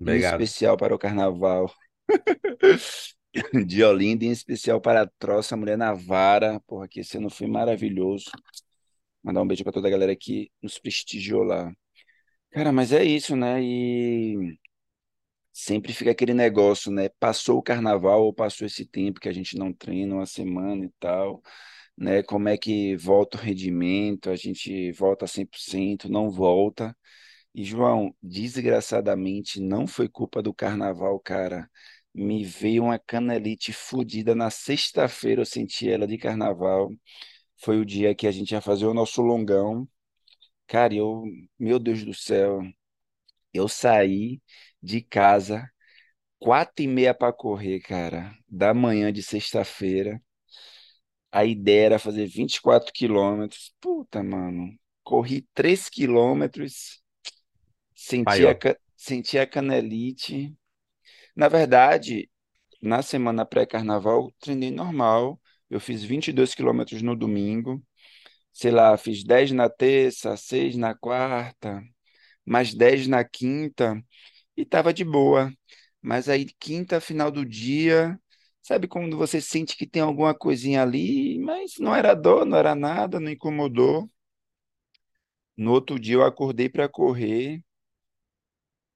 Obrigado. 0.00 0.42
especial 0.42 0.76
para 0.76 0.94
o 0.94 0.98
Carnaval 0.98 1.72
de 3.66 3.82
Olinda, 3.82 4.24
em 4.24 4.30
especial 4.30 4.80
para 4.80 5.02
a 5.02 5.06
Troça 5.18 5.56
Mulher 5.56 5.78
na 5.78 5.92
Vara, 5.94 6.60
porra, 6.66 6.88
que 6.88 7.00
esse 7.00 7.16
ano 7.16 7.30
foi 7.30 7.46
maravilhoso. 7.46 8.30
Mandar 9.22 9.42
um 9.42 9.46
beijo 9.46 9.64
para 9.64 9.72
toda 9.72 9.88
a 9.88 9.90
galera 9.90 10.14
que 10.14 10.50
nos 10.62 10.78
prestigiou 10.78 11.42
lá. 11.42 11.72
Cara, 12.54 12.72
mas 12.72 12.92
é 12.92 13.04
isso, 13.04 13.34
né? 13.36 13.60
E 13.62 14.56
sempre 15.52 15.92
fica 15.92 16.10
aquele 16.12 16.34
negócio, 16.34 16.90
né? 16.92 17.08
Passou 17.20 17.58
o 17.58 17.62
carnaval 17.62 18.24
ou 18.24 18.34
passou 18.34 18.66
esse 18.66 18.86
tempo 18.86 19.20
que 19.20 19.28
a 19.28 19.32
gente 19.32 19.56
não 19.58 19.72
treina, 19.72 20.14
uma 20.16 20.26
semana 20.26 20.84
e 20.84 20.90
tal, 21.00 21.42
né? 21.96 22.22
Como 22.22 22.48
é 22.48 22.58
que 22.58 22.96
volta 22.96 23.38
o 23.38 23.40
rendimento? 23.40 24.30
A 24.30 24.36
gente 24.36 24.92
volta 24.92 25.26
100%, 25.26 26.08
não 26.10 26.30
volta. 26.30 26.96
E, 27.54 27.64
João, 27.64 28.14
desgraçadamente, 28.22 29.60
não 29.60 29.86
foi 29.86 30.08
culpa 30.08 30.42
do 30.42 30.54
carnaval, 30.54 31.20
cara. 31.20 31.70
Me 32.14 32.44
veio 32.44 32.84
uma 32.84 32.98
canelite 32.98 33.72
fodida 33.72 34.34
na 34.34 34.50
sexta-feira, 34.50 35.42
eu 35.42 35.46
senti 35.46 35.90
ela 35.90 36.06
de 36.06 36.18
carnaval. 36.18 36.90
Foi 37.58 37.78
o 37.80 37.84
dia 37.86 38.14
que 38.14 38.26
a 38.26 38.32
gente 38.32 38.52
ia 38.52 38.60
fazer 38.60 38.86
o 38.86 38.94
nosso 38.94 39.22
longão. 39.22 39.88
Cara, 40.66 40.94
eu, 40.94 41.24
meu 41.58 41.78
Deus 41.78 42.04
do 42.04 42.14
céu, 42.14 42.60
eu 43.54 43.68
saí 43.68 44.40
de 44.82 45.02
casa 45.02 45.70
quatro 46.38 46.84
e 46.84 46.88
meia 46.88 47.14
para 47.14 47.32
correr, 47.32 47.80
cara, 47.80 48.36
da 48.48 48.74
manhã 48.74 49.12
de 49.12 49.22
sexta-feira. 49.22 50.22
A 51.32 51.44
ideia 51.44 51.86
era 51.86 51.98
fazer 51.98 52.26
24 52.26 52.92
quilômetros. 52.92 53.74
Puta, 53.80 54.22
mano, 54.22 54.76
corri 55.02 55.46
3 55.54 55.88
quilômetros, 55.88 57.02
senti 57.94 58.46
a, 58.46 58.56
senti 58.96 59.38
a 59.38 59.46
canelite. 59.46 60.54
Na 61.36 61.48
verdade, 61.48 62.30
na 62.82 63.02
semana 63.02 63.46
pré-carnaval, 63.46 64.32
treinei 64.40 64.70
normal. 64.70 65.40
Eu 65.70 65.80
fiz 65.80 66.04
22 66.04 66.54
quilômetros 66.54 67.02
no 67.02 67.16
domingo. 67.16 67.82
Sei 68.54 68.72
lá, 68.72 68.96
fiz 68.98 69.24
10 69.24 69.52
na 69.52 69.70
terça, 69.70 70.36
6 70.38 70.76
na 70.76 70.94
quarta, 70.96 71.82
mais 72.46 72.74
10 72.74 73.06
na 73.08 73.24
quinta. 73.24 74.00
E 74.56 74.64
tava 74.66 74.94
de 74.94 75.04
boa. 75.04 75.52
Mas 76.02 76.28
aí, 76.28 76.46
quinta, 76.60 77.00
final 77.00 77.30
do 77.30 77.44
dia, 77.46 78.18
sabe 78.62 78.88
quando 78.88 79.16
você 79.18 79.40
sente 79.40 79.76
que 79.76 79.86
tem 79.88 80.02
alguma 80.02 80.34
coisinha 80.34 80.82
ali, 80.82 81.38
mas 81.40 81.74
não 81.80 81.94
era 81.96 82.14
dor, 82.14 82.46
não 82.46 82.58
era 82.58 82.74
nada, 82.74 83.20
não 83.20 83.30
incomodou. 83.32 84.08
No 85.56 85.72
outro 85.72 85.98
dia 85.98 86.14
eu 86.14 86.22
acordei 86.22 86.68
para 86.68 86.88
correr. 86.88 87.60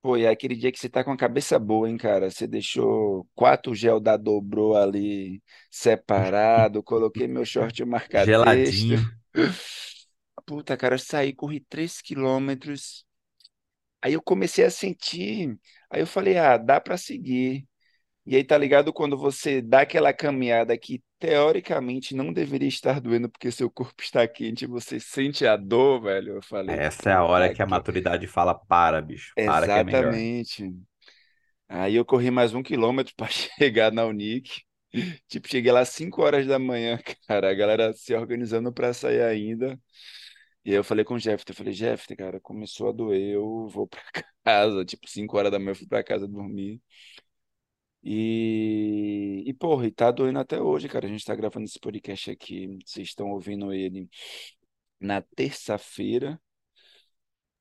Pô, 0.01 0.17
é 0.17 0.29
aquele 0.29 0.55
dia 0.55 0.71
que 0.71 0.79
você 0.79 0.89
tá 0.89 1.03
com 1.05 1.11
a 1.11 1.17
cabeça 1.17 1.59
boa, 1.59 1.89
hein, 1.91 1.97
cara? 1.97 2.31
Você 2.31 2.47
deixou 2.47 3.29
quatro 3.35 3.75
gel 3.75 3.99
da 4.01 4.17
Dobrô 4.17 4.77
ali 4.77 5.43
separado, 5.71 6.83
coloquei 6.83 7.27
meu 7.27 7.45
short 7.45 7.85
marca-texto. 7.85 8.95
Geladinho. 8.95 9.18
Puta, 10.47 10.77
cara, 10.77 10.95
eu 10.95 10.99
saí, 10.99 11.33
corri 11.35 11.61
três 11.61 12.01
quilômetros. 12.01 13.05
Aí 14.03 14.15
eu 14.15 14.23
comecei 14.23 14.65
a 14.65 14.71
sentir. 14.71 15.59
Aí 15.91 16.01
eu 16.03 16.07
falei, 16.07 16.39
ah, 16.39 16.57
dá 16.57 16.81
para 16.81 16.97
seguir. 16.99 17.67
E 18.27 18.37
aí, 18.37 18.45
tá 18.45 18.59
ligado? 18.59 18.93
Quando 18.93 19.19
você 19.19 19.63
dá 19.63 19.83
aquela 19.83 20.13
caminhada 20.13 20.79
que 20.79 21.03
teoricamente 21.19 22.15
não 22.17 22.33
deveria 22.33 22.69
estar 22.69 23.01
doendo 23.01 23.31
porque 23.31 23.53
seu 23.53 23.71
corpo 23.71 24.03
está 24.03 24.27
quente, 24.29 24.67
você 24.67 25.01
sente 25.01 25.47
a 25.47 25.57
dor, 25.57 26.03
velho. 26.03 26.37
Eu 26.37 26.43
falei, 26.43 26.85
Essa 26.87 27.11
é 27.11 27.13
a 27.15 27.25
hora 27.25 27.51
que 27.51 27.61
a 27.63 27.67
maturidade 27.67 28.27
fala: 28.29 28.55
para, 28.55 29.01
bicho, 29.03 29.35
para 29.45 29.69
que 29.69 29.79
é 29.79 29.83
melhor. 29.83 30.23
Exatamente. 30.25 30.75
Aí 31.69 31.95
eu 31.97 32.05
corri 32.05 32.31
mais 32.31 32.55
um 32.55 32.63
quilômetro 32.63 33.15
para 33.17 33.29
chegar 33.31 33.93
na 33.93 34.05
Unic. 34.07 34.63
Tipo, 35.29 35.49
cheguei 35.49 35.71
lá 35.73 35.81
às 35.81 35.91
5 35.91 36.23
horas 36.23 36.47
da 36.47 36.59
manhã, 36.59 36.99
cara. 37.27 37.51
A 37.51 37.55
galera 37.55 37.93
se 37.93 38.15
organizando 38.15 38.73
para 38.73 38.93
sair 38.95 39.23
ainda. 39.23 39.79
E 40.65 40.71
aí 40.71 40.77
eu 40.77 40.85
falei 40.85 41.05
com 41.05 41.15
o 41.15 41.19
Jeff, 41.19 41.45
eu 41.49 41.55
falei, 41.55 41.73
Jeff, 41.75 42.15
cara, 42.17 42.41
começou 42.41 42.89
a 42.89 42.93
doer, 42.93 43.35
eu 43.35 43.69
vou 43.69 43.87
para 43.89 44.03
casa. 44.45 44.85
Tipo, 44.85 45.09
5 45.09 45.37
horas 45.39 45.53
da 45.53 45.59
manhã 45.59 45.73
eu 45.73 45.77
fui 45.77 45.87
para 45.87 46.05
casa 46.05 46.29
dormir. 46.29 46.81
E, 48.03 49.43
e, 49.47 49.53
porra, 49.55 49.87
e 49.87 49.91
tá 49.91 50.11
doendo 50.11 50.39
até 50.39 50.61
hoje, 50.61 50.89
cara. 50.89 51.07
A 51.07 51.09
gente 51.11 51.25
tá 51.25 51.35
gravando 51.35 51.67
esse 51.67 51.79
podcast 51.79 52.31
aqui. 52.31 52.79
Vocês 52.87 53.09
estão 53.09 53.31
ouvindo 53.31 53.73
ele 53.73 54.09
na 55.01 55.23
terça-feira, 55.23 56.41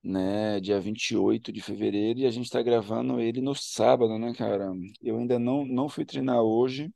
né? 0.03 0.59
Dia 0.59 0.79
28 0.79 1.51
de 1.51 1.61
fevereiro, 1.61 2.19
e 2.19 2.25
a 2.25 2.31
gente 2.31 2.49
tá 2.49 2.61
gravando 2.61 3.19
ele 3.19 3.41
no 3.41 3.53
sábado, 3.55 4.17
né, 4.17 4.33
cara? 4.33 4.71
Eu 5.01 5.17
ainda 5.17 5.37
não, 5.39 5.65
não 5.65 5.89
fui 5.89 6.05
treinar 6.05 6.41
hoje 6.41 6.91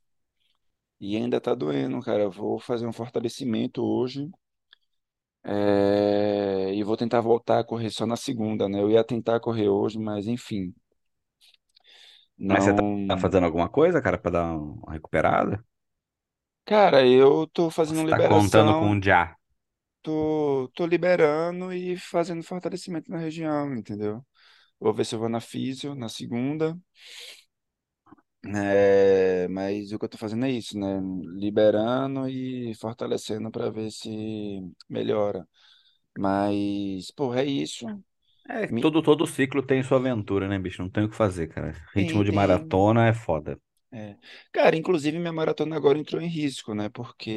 e 1.02 1.16
ainda 1.18 1.38
tá 1.40 1.54
doendo, 1.54 2.00
cara. 2.00 2.22
Eu 2.24 2.32
Vou 2.32 2.58
fazer 2.60 2.86
um 2.88 2.94
fortalecimento 2.94 3.84
hoje. 3.84 4.30
é, 5.44 6.72
E 6.74 6.82
vou 6.84 6.96
tentar 6.96 7.20
voltar 7.20 7.58
a 7.60 7.64
correr 7.64 7.90
só 7.90 8.06
na 8.06 8.16
segunda, 8.16 8.68
né? 8.68 8.80
Eu 8.80 8.90
ia 8.90 9.04
tentar 9.04 9.40
correr 9.40 9.68
hoje, 9.68 9.98
mas 9.98 10.26
enfim, 10.26 10.74
Mas 12.48 12.64
você 12.64 12.72
tá, 12.74 12.82
tá 13.06 13.16
não. 13.16 13.18
fazendo 13.18 13.44
alguma 13.46 13.68
coisa, 13.68 14.00
cara, 14.02 14.18
pra 14.18 14.30
dar 14.30 14.54
uma 14.56 14.92
recuperada? 14.92 15.64
Cara, 16.64 17.06
eu 17.06 17.46
tô 17.46 17.70
Ou 17.86 17.94
fazendo 17.94 17.94
Você 17.94 18.04
tá 18.08 18.18
contando 18.18 18.74
com 18.74 18.84
liberação. 18.84 18.90
um 18.90 19.00
já? 19.00 19.36
Tô, 20.02 20.68
tô 20.74 20.84
liberando 20.86 21.72
e 21.72 21.96
fazendo 21.96 22.42
fortalecimento 22.42 23.10
na 23.10 23.18
região, 23.18 23.72
entendeu? 23.74 24.24
Vou 24.80 24.94
ver 24.94 25.04
se 25.06 25.14
eu 25.14 25.20
vou 25.20 25.28
na 25.28 25.40
físio 25.40 25.94
na 25.94 26.08
segunda, 26.08 26.78
é, 28.44 29.46
mas 29.48 29.92
o 29.92 29.98
que 29.98 30.04
eu 30.04 30.08
tô 30.08 30.18
fazendo 30.18 30.44
é 30.46 30.50
isso, 30.50 30.78
né? 30.78 31.00
Liberando 31.38 32.28
e 32.28 32.74
fortalecendo 32.74 33.50
para 33.50 33.70
ver 33.70 33.90
se 33.90 34.60
melhora. 34.88 35.48
Mas, 36.18 37.10
pô, 37.12 37.34
é 37.34 37.44
isso. 37.44 37.86
É, 38.48 38.66
Me- 38.68 38.82
todo, 38.82 39.02
todo 39.02 39.26
ciclo 39.26 39.62
tem 39.64 39.82
sua 39.82 39.98
aventura, 39.98 40.48
né, 40.48 40.58
bicho? 40.58 40.82
Não 40.82 40.90
tem 40.90 41.04
o 41.04 41.08
que 41.08 41.16
fazer, 41.16 41.48
cara. 41.48 41.74
Tem, 41.94 41.94
Ritmo 41.94 42.24
de 42.24 42.32
tem. 42.32 42.32
maratona 42.32 43.06
é 43.06 43.12
foda. 43.14 43.58
é. 43.92 44.16
Cara, 44.52 44.76
inclusive 44.76 45.18
minha 45.18 45.32
maratona 45.32 45.76
agora 45.76 45.98
entrou 45.98 46.20
em 46.22 46.28
risco, 46.28 46.74
né? 46.74 46.88
Porque 46.88 47.30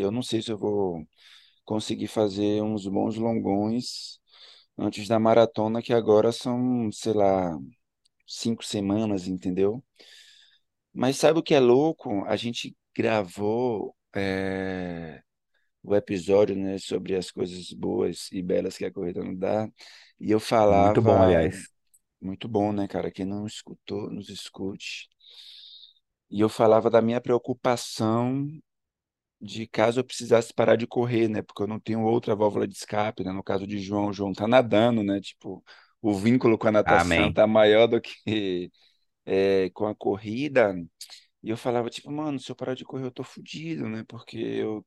eu 0.00 0.10
não 0.10 0.22
sei 0.22 0.42
se 0.42 0.50
eu 0.52 0.58
vou 0.58 1.06
conseguir 1.64 2.08
fazer 2.08 2.62
uns 2.62 2.86
bons 2.88 3.16
longões 3.16 4.20
antes 4.78 5.08
da 5.08 5.18
maratona, 5.20 5.82
que 5.82 5.92
agora 5.94 6.32
são, 6.32 6.90
sei 6.92 7.12
lá, 7.14 7.58
cinco 8.26 8.64
semanas, 8.64 9.28
entendeu? 9.28 9.84
Mas 10.96 11.16
sabe 11.18 11.38
o 11.38 11.42
que 11.42 11.54
é 11.54 11.60
louco? 11.60 12.24
A 12.26 12.36
gente 12.36 12.76
gravou 12.96 13.94
é, 14.14 15.22
o 15.82 15.94
episódio, 15.96 16.56
né, 16.56 16.78
sobre 16.78 17.16
as 17.16 17.30
coisas 17.30 17.72
boas 17.72 18.30
e 18.32 18.42
belas 18.42 18.78
que 18.78 18.84
a 18.84 18.92
corrida 18.92 19.22
nos 19.24 19.38
dá, 19.38 19.68
e 20.20 20.30
eu 20.30 20.40
Muito 20.68 21.00
bom, 21.02 21.20
falava, 21.20 21.22
aliás. 21.22 21.68
muito 22.20 22.48
bom, 22.48 22.72
né, 22.72 22.88
cara? 22.88 23.10
Quem 23.10 23.26
não 23.26 23.46
escutou, 23.46 24.10
nos 24.10 24.28
escute. 24.30 25.08
E 26.30 26.40
eu 26.40 26.48
falava 26.48 26.90
da 26.90 27.00
minha 27.00 27.20
preocupação 27.20 28.46
de 29.40 29.66
caso 29.66 30.00
eu 30.00 30.04
precisasse 30.04 30.52
parar 30.54 30.76
de 30.76 30.86
correr, 30.86 31.28
né? 31.28 31.42
Porque 31.42 31.62
eu 31.62 31.66
não 31.66 31.80
tenho 31.80 32.02
outra 32.02 32.34
válvula 32.34 32.66
de 32.66 32.74
escape, 32.74 33.24
né? 33.24 33.32
No 33.32 33.42
caso 33.44 33.66
de 33.66 33.78
João, 33.80 34.08
o 34.08 34.12
João 34.12 34.32
tá 34.32 34.48
nadando, 34.48 35.02
né? 35.02 35.20
Tipo, 35.20 35.62
o 36.02 36.14
vínculo 36.14 36.58
com 36.58 36.68
a 36.68 36.72
natação 36.72 37.30
Amém. 37.30 37.32
tá 37.32 37.46
maior 37.46 37.86
do 37.86 38.00
que 38.00 38.70
é, 39.26 39.70
com 39.72 39.86
a 39.88 39.96
corrida. 39.96 40.74
E 41.42 41.50
eu 41.50 41.56
falava, 41.58 41.90
tipo, 41.90 42.10
mano, 42.12 42.40
se 42.40 42.50
eu 42.52 42.56
parar 42.56 42.74
de 42.74 42.84
correr, 42.84 43.06
eu 43.06 43.12
tô 43.12 43.24
fudido, 43.24 43.88
né? 43.88 44.04
Porque 44.08 44.38
eu 44.38 44.86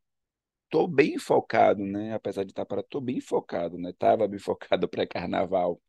tô 0.69 0.87
bem 0.87 1.19
focado, 1.19 1.83
né? 1.85 2.13
Apesar 2.15 2.43
de 2.45 2.51
estar 2.51 2.65
parado, 2.65 2.87
tô 2.89 3.01
bem 3.01 3.21
focado, 3.21 3.77
né? 3.79 3.93
Tava 3.99 4.27
bem 4.27 4.39
focado 4.41 4.87
pré-carnaval. 4.89 5.81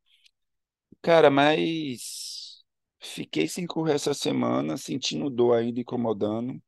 Cara, 1.02 1.30
mas 1.30 2.62
fiquei 3.00 3.48
sem 3.48 3.66
correr 3.66 3.94
essa 3.94 4.12
semana, 4.14 4.76
sentindo 4.76 5.30
dor 5.30 5.54
ainda, 5.56 5.80
incomodando. 5.80 6.60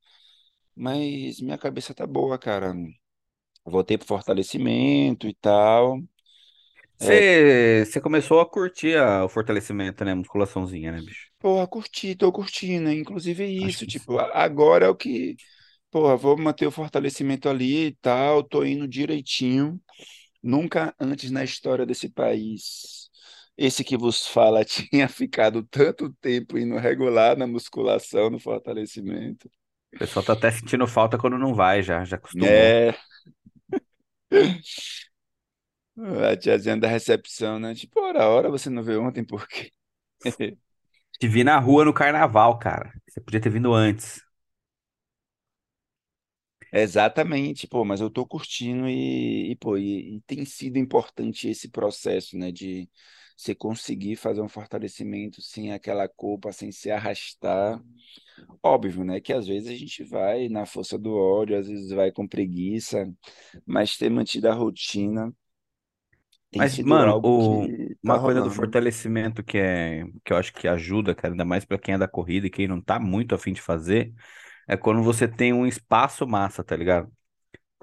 Mas 0.77 1.41
minha 1.41 1.59
cabeça 1.59 1.95
tá 1.95 2.07
boa, 2.07 2.39
cara. 2.39 2.75
Voltei 3.65 3.99
pro 3.99 4.07
fortalecimento 4.09 5.29
e 5.29 5.35
tal. 5.35 6.01
É, 7.01 7.23
Você, 7.23 7.85
você 7.87 8.01
começou 8.01 8.41
a 8.41 8.49
curtir 8.49 8.97
a- 8.97 9.25
o 9.25 9.29
fortalecimento, 9.29 10.05
né? 10.05 10.15
Musculaçãozinha, 10.15 10.93
né, 10.93 11.03
bicho? 11.03 11.31
porra, 11.39 11.67
curti, 11.67 12.15
tô 12.15 12.31
curtindo, 12.33 12.85
né? 12.85 12.95
Inclusive 12.95 13.43
é 13.45 13.47
Acho 13.61 13.79
isso, 13.79 13.87
que 13.87 13.87
tipo, 13.87 14.19
a- 14.19 14.31
agora 14.45 14.87
é 14.87 14.89
o 14.89 14.95
que, 14.97 15.37
porra, 15.91 16.17
vou 16.17 16.37
manter 16.39 16.67
o 16.67 16.71
fortalecimento 16.73 17.49
ali 17.49 17.87
e 17.89 17.93
tal, 17.97 18.43
tô 18.45 18.65
indo 18.65 18.87
direitinho. 18.89 19.81
Nunca 20.43 20.95
antes 21.01 21.31
na 21.31 21.45
história 21.45 21.87
desse 21.87 22.09
país, 22.11 23.11
esse 23.57 23.85
que 23.85 23.97
vos 23.99 24.27
fala 24.29 24.65
tinha 24.67 25.09
ficado 25.09 25.63
tanto 25.65 26.13
tempo 26.21 26.59
indo 26.59 26.79
regular 26.79 27.37
na 27.39 27.47
musculação, 27.47 28.31
no 28.31 28.41
fortalecimento. 28.41 29.51
o 29.97 29.99
pessoal 29.99 30.23
tá 30.23 30.35
até 30.35 30.51
sentindo 30.51 30.87
falta 30.87 31.17
quando 31.17 31.39
não 31.39 31.55
vai, 31.55 31.83
já, 31.83 32.05
já 32.05 32.17
acostumou. 32.17 32.77
É, 32.77 32.95
a 35.99 36.37
tiazinha 36.37 36.77
da 36.77 36.89
recepção, 36.89 37.59
né? 37.59 37.75
Tipo, 37.75 38.01
ora, 38.01 38.27
ora, 38.29 38.51
você 38.51 38.69
não 38.71 38.83
veio 38.83 39.03
ontem, 39.03 39.25
por 39.25 39.47
quê? 39.49 39.73
Te 41.21 41.29
vi 41.29 41.45
na 41.45 41.59
rua 41.59 41.85
no 41.85 41.95
carnaval, 41.95 42.59
cara. 42.59 42.93
Você 43.09 43.21
podia 43.21 43.41
ter 43.41 43.51
vindo 43.51 43.73
antes. 43.73 44.23
Exatamente, 46.75 47.67
pô, 47.69 47.85
mas 47.85 48.01
eu 48.01 48.09
tô 48.11 48.27
curtindo 48.27 48.89
e, 48.89 49.51
e, 49.53 49.57
pô, 49.57 49.77
e, 49.77 50.17
e 50.17 50.21
tem 50.23 50.45
sido 50.45 50.79
importante 50.79 51.49
esse 51.49 51.69
processo, 51.71 52.37
né, 52.39 52.51
de 52.51 52.89
você 53.37 53.55
conseguir 53.55 54.17
fazer 54.17 54.41
um 54.41 54.49
fortalecimento 54.49 55.43
sem 55.43 55.71
aquela 55.73 56.09
culpa, 56.09 56.51
sem 56.53 56.73
se 56.73 56.91
arrastar. 56.91 57.83
Óbvio, 58.63 59.05
né, 59.05 59.21
que 59.21 59.33
às 59.33 59.47
vezes 59.49 59.69
a 59.71 59.77
gente 59.77 60.05
vai 60.05 60.49
na 60.49 60.67
força 60.67 60.99
do 60.99 61.15
ódio, 61.17 61.59
às 61.59 61.69
vezes 61.69 61.91
vai 61.91 62.13
com 62.13 62.27
preguiça, 62.29 63.13
mas 63.67 63.97
ter 63.99 64.11
mantido 64.11 64.49
a 64.49 64.55
rotina 64.55 65.35
tem 66.53 66.61
Mas, 66.61 66.79
mano, 66.81 67.19
o... 67.23 67.69
tá 68.05 68.15
uma 68.15 68.21
coisa 68.21 68.43
do 68.43 68.51
fortalecimento 68.51 69.43
que 69.43 69.57
é 69.59 70.05
que 70.25 70.33
eu 70.33 70.37
acho 70.37 70.53
que 70.53 70.69
ajuda, 70.69 71.15
cara, 71.15 71.33
ainda 71.35 71.45
mais 71.45 71.65
pra 71.65 71.79
quem 71.79 71.95
é 71.95 71.99
da 71.99 72.07
corrida 72.09 72.47
e 72.47 72.51
quem 72.51 72.69
não 72.69 72.81
tá 72.81 72.99
muito 73.01 73.35
afim 73.35 73.53
de 73.53 73.61
fazer, 73.63 74.13
é 74.69 74.77
quando 74.77 75.03
você 75.03 75.29
tem 75.29 75.53
um 75.53 75.67
espaço 75.67 76.27
massa, 76.27 76.65
tá 76.65 76.77
ligado? 76.77 77.11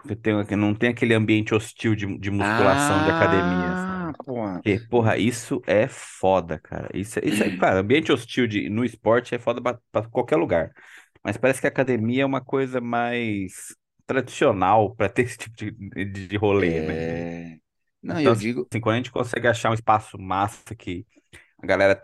Você 0.04 0.16
tem, 0.16 0.34
não 0.58 0.76
tem 0.76 0.90
aquele 0.92 1.14
ambiente 1.14 1.54
hostil 1.56 1.96
de, 1.96 2.18
de 2.20 2.32
musculação 2.32 3.02
de 3.04 3.10
academia, 3.10 3.76
Ah, 3.88 4.14
sabe? 4.16 4.16
pô. 4.26 4.36
Porque, 4.62 4.80
porra, 4.90 5.18
isso 5.18 5.62
é 5.68 5.88
foda, 5.88 6.60
cara. 6.60 6.90
Isso, 6.98 7.20
é- 7.20 7.26
isso 7.28 7.44
é, 7.44 7.52
cara, 7.52 7.80
ambiente 7.82 8.12
hostil 8.12 8.48
de, 8.48 8.70
no 8.70 8.86
esporte 8.86 9.36
é 9.36 9.40
foda 9.40 9.62
pra, 9.62 9.80
pra 9.92 10.10
qualquer 10.10 10.38
lugar. 10.38 10.72
Mas 11.24 11.38
parece 11.38 11.62
que 11.62 11.68
a 11.68 11.70
academia 11.72 12.24
é 12.24 12.26
uma 12.26 12.42
coisa 12.44 12.82
mais 12.82 13.76
tradicional 14.08 14.96
pra 14.96 15.10
ter 15.10 15.24
esse 15.24 15.38
tipo 15.40 15.56
de, 15.58 15.72
de, 16.06 16.28
de 16.28 16.38
rolê, 16.38 16.82
né? 16.82 17.02
É... 17.02 17.60
Não, 18.02 18.20
Então, 18.20 18.32
eu 18.32 18.34
assim, 18.34 18.44
digo, 18.44 18.70
quando 18.82 18.94
a 18.96 18.98
gente 18.98 19.12
consegue 19.12 19.48
achar 19.48 19.72
um 19.72 19.74
espaço 19.74 20.18
massa 20.18 20.76
que 20.76 21.06
a 21.62 21.68
galera, 21.68 22.02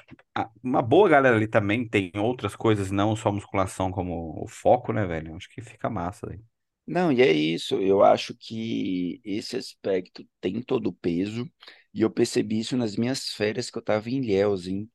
uma 0.64 0.82
boa 0.82 1.10
galera 1.10 1.36
ali 1.38 1.48
também 1.48 1.88
tem 1.88 2.12
outras 2.18 2.56
coisas, 2.56 2.92
não 2.92 3.16
só 3.16 3.32
musculação 3.32 3.92
como 3.92 4.44
o 4.44 4.48
foco, 4.48 4.94
né, 4.94 5.06
velho? 5.06 5.36
Acho 5.36 5.50
que 5.50 5.62
fica 5.62 5.90
massa, 5.90 6.28
velho. 6.28 6.44
não, 6.88 7.12
e 7.12 7.22
é 7.22 7.32
isso. 7.32 7.75
Eu 7.82 8.04
acho 8.04 8.36
que 8.36 9.20
esse 9.24 9.58
aspecto 9.58 10.28
tem 10.40 10.62
todo 10.62 10.88
o 10.88 10.94
peso, 10.94 11.50
e 11.94 12.02
eu 12.02 12.12
percebi 12.12 12.60
isso 12.60 12.78
nas 12.78 12.96
minhas 12.96 13.30
férias 13.30 13.70
que 13.70 13.78
eu 13.78 13.82
tava 13.82 14.10
em 14.10 14.18
Ilhéus, 14.24 14.68
hein? 14.68 14.90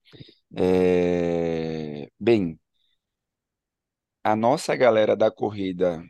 É... 0.56 2.10
Bem, 2.20 2.60
a 4.24 4.36
nossa 4.36 4.74
galera 4.76 5.16
da 5.16 5.30
corrida, 5.30 6.02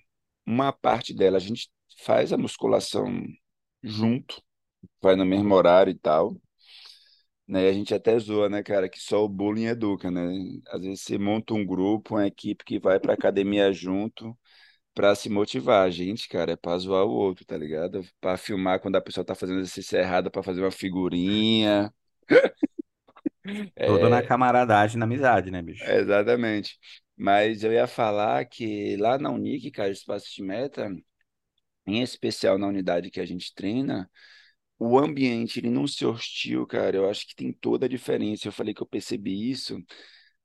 uma 0.46 0.72
parte 0.72 1.14
dela, 1.14 1.36
a 1.36 1.40
gente 1.40 1.70
faz 2.04 2.32
a 2.32 2.38
musculação 2.38 3.06
junto, 3.82 4.42
vai 5.02 5.16
no 5.16 5.24
mesmo 5.26 5.54
horário 5.54 5.90
e 5.90 5.94
tal. 5.98 6.36
Né? 7.46 7.68
A 7.68 7.72
gente 7.72 7.92
até 7.94 8.18
zoa, 8.18 8.48
né, 8.48 8.62
cara, 8.62 8.88
que 8.88 9.00
só 9.00 9.24
o 9.24 9.28
bullying 9.28 9.64
educa, 9.66 10.10
né? 10.10 10.22
Às 10.68 10.82
vezes 10.82 11.02
você 11.02 11.18
monta 11.18 11.52
um 11.54 11.64
grupo, 11.66 12.14
uma 12.14 12.26
equipe 12.26 12.64
que 12.64 12.78
vai 12.78 13.00
pra 13.00 13.14
academia 13.14 13.72
junto 13.72 14.36
pra 14.94 15.14
se 15.16 15.28
motivar. 15.30 15.86
A 15.86 15.90
gente, 15.90 16.28
cara, 16.28 16.52
é 16.52 16.56
pra 16.56 16.78
zoar 16.78 17.04
o 17.06 17.10
outro, 17.10 17.44
tá 17.46 17.56
ligado? 17.58 18.04
Pra 18.20 18.36
filmar 18.38 18.80
quando 18.80 18.96
a 18.96 19.02
pessoa 19.02 19.24
tá 19.24 19.34
fazendo 19.34 19.60
exercício 19.60 19.98
errado, 19.98 20.30
pra 20.30 20.42
fazer 20.42 20.62
uma 20.62 20.70
figurinha. 20.72 21.92
Tudo 23.84 24.08
na 24.08 24.22
É, 24.22 24.22
camaradagem, 24.22 24.98
na 24.98 25.04
amizade, 25.04 25.50
né, 25.50 25.60
bicho? 25.62 25.94
exatamente. 26.00 26.78
Mas 27.16 27.62
eu 27.62 27.72
ia 27.72 27.86
falar 27.86 28.44
que 28.46 28.96
lá 28.96 29.18
na 29.18 29.30
Unic, 29.30 29.70
cara, 29.70 29.90
Espaço 29.90 30.34
de 30.34 30.42
Meta, 30.42 30.88
em 31.86 32.02
especial 32.02 32.58
na 32.58 32.68
unidade 32.68 33.10
que 33.10 33.20
a 33.20 33.26
gente 33.26 33.54
treina, 33.54 34.10
o 34.80 34.98
ambiente, 34.98 35.60
ele 35.60 35.68
não 35.68 35.86
se 35.86 36.06
hostil, 36.06 36.66
cara, 36.66 36.96
eu 36.96 37.08
acho 37.08 37.26
que 37.28 37.36
tem 37.36 37.52
toda 37.52 37.84
a 37.84 37.88
diferença. 37.88 38.48
Eu 38.48 38.52
falei 38.52 38.72
que 38.72 38.80
eu 38.82 38.86
percebi 38.86 39.50
isso. 39.50 39.78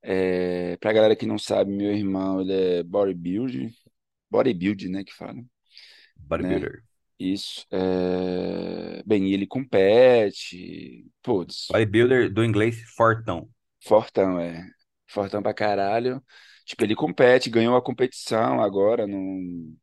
É, 0.02 0.76
pra 0.76 0.92
galera 0.92 1.16
que 1.16 1.24
não 1.24 1.38
sabe, 1.38 1.72
meu 1.72 1.90
irmão, 1.90 2.42
ele 2.42 2.52
é 2.52 2.82
bodybuilder, 2.82 3.70
bodybuilder, 4.30 4.90
né, 4.90 5.02
que 5.02 5.14
fala, 5.14 5.32
né? 5.32 5.44
Bodybuilder. 6.16 6.84
Isso. 7.18 7.64
É... 7.70 9.02
Bem, 9.06 9.32
ele 9.32 9.46
compete, 9.46 11.06
putz, 11.22 11.68
Bodybuilder 11.70 12.30
do 12.30 12.44
inglês 12.44 12.78
fortão. 12.94 13.48
fortão, 13.82 14.38
é. 14.38 14.62
Fortão 15.08 15.42
pra 15.42 15.54
caralho. 15.54 16.22
Tipo, 16.66 16.84
ele 16.84 16.94
compete, 16.94 17.48
ganhou 17.48 17.74
a 17.74 17.82
competição 17.82 18.60
agora 18.60 19.06
no, 19.06 19.74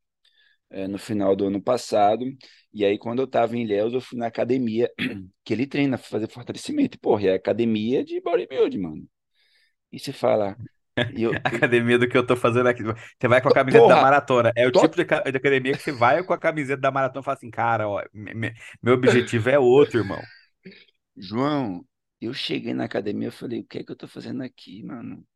é, 0.74 0.88
no 0.88 0.98
final 0.98 1.36
do 1.36 1.46
ano 1.46 1.62
passado. 1.62 2.24
E 2.72 2.84
aí, 2.84 2.98
quando 2.98 3.20
eu 3.22 3.28
tava 3.28 3.56
em 3.56 3.62
Ilhéus, 3.64 3.92
eu 3.94 4.00
fui 4.00 4.18
na 4.18 4.26
academia 4.28 4.90
que 5.44 5.52
ele 5.54 5.66
treina 5.66 5.98
pra 5.98 6.06
fazer 6.06 6.30
fortalecimento. 6.30 6.96
E, 6.96 7.00
porra, 7.00 7.28
é 7.28 7.34
academia 7.34 8.04
de 8.04 8.20
bodybuilding, 8.20 8.78
mano. 8.80 9.08
E 9.92 9.98
você 10.00 10.12
fala, 10.12 10.58
e 11.08 11.22
eu, 11.22 11.42
e- 11.50 11.64
Academia 11.74 11.98
do 11.98 12.08
que 12.08 12.16
eu 12.16 12.26
tô 12.26 12.36
fazendo 12.36 12.68
aqui. 12.68 12.82
Você 12.82 13.28
vai 13.28 13.40
com 13.40 13.48
a 13.48 13.52
camiseta 13.52 13.86
da 13.86 13.96
porra, 13.96 13.96
maratona. 13.96 14.52
É 14.56 14.66
o 14.66 14.72
tô 14.72 14.82
tipo 14.82 14.96
de, 14.96 15.04
de 15.04 15.36
academia 15.36 15.74
que 15.74 15.82
você 15.82 15.92
vai 15.92 16.22
com 16.22 16.32
a 16.32 16.38
camiseta 16.38 16.80
da 16.80 16.90
maratona 16.90 17.20
e 17.22 17.24
fala 17.24 17.36
assim, 17.36 17.50
cara, 17.50 17.88
ó, 17.88 18.02
me- 18.12 18.34
me- 18.34 18.54
meu 18.82 18.94
objetivo 18.94 19.48
é 19.50 19.58
outro, 19.58 19.98
irmão. 20.00 20.28
João, 21.16 21.84
eu 22.20 22.32
cheguei 22.34 22.72
na 22.74 22.84
academia, 22.84 23.28
eu 23.28 23.32
falei, 23.32 23.60
o 23.60 23.64
que 23.66 23.78
é 23.78 23.84
que 23.84 23.90
eu 23.92 23.96
tô 23.96 24.06
fazendo 24.08 24.42
aqui, 24.42 24.82
mano? 24.84 25.26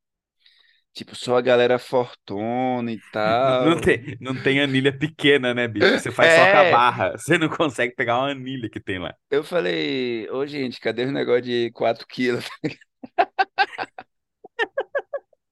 Tipo, 0.98 1.14
só 1.14 1.36
a 1.36 1.40
galera 1.40 1.78
fortuna 1.78 2.90
e 2.92 3.00
N- 3.24 3.56
Não 3.58 3.76
tal. 3.76 3.80
tem, 3.80 4.16
não 4.20 4.40
tem 4.40 4.60
anilha 4.60 4.96
pequena, 4.96 5.52
né, 5.54 5.66
bicho? 5.68 5.98
Você 5.98 6.10
faz 6.12 6.32
só 6.32 6.46
com 6.46 6.56
a 6.56 6.64
É, 6.64 6.64
barra. 6.64 7.12
Você 7.18 7.36
não 7.38 7.48
consegue 7.48 7.94
pegar 7.94 8.18
uma 8.18 8.30
anilha 8.30 8.68
que 8.70 8.80
tem 8.80 8.98
lá. 8.98 9.14
eu 9.30 9.44
falei, 9.44 10.28
ô 10.30 10.46
gente, 10.46 10.80
cadê 10.80 11.04
o 11.04 11.12
negócio 11.12 11.42
de 11.42 11.70
4 11.72 12.06
quilos? 12.06 12.44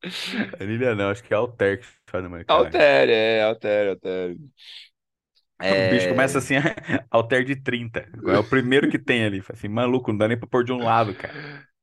Anilha 0.60 0.94
não, 0.94 1.10
acho 1.10 1.22
que 1.22 1.32
é 1.32 1.36
halter 1.36 1.80
que 1.80 1.86
faz 2.10 2.22
no 2.24 2.44
caralho. 2.44 2.76
Altere, 2.76 3.12
é, 3.12 3.42
altere, 3.42 3.90
altere. 3.90 4.36
O 5.68 5.82
bicho 5.82 6.06
começa 6.08 6.38
É... 6.38 6.38
assim, 6.38 6.54
halter 7.10 7.44
de 7.44 7.56
30. 7.56 8.08
É 8.28 8.38
o 8.38 8.44
primeiro 8.44 8.88
que 8.88 8.98
tem 8.98 9.24
ali. 9.24 9.42
Assim, 9.48 9.68
maluco, 9.68 10.10
não 10.12 10.18
dá 10.18 10.28
nem 10.28 10.38
pra 10.38 10.46
pôr 10.46 10.64
de 10.64 10.72
um 10.72 10.82
lado, 10.82 11.14
cara. 11.14 11.34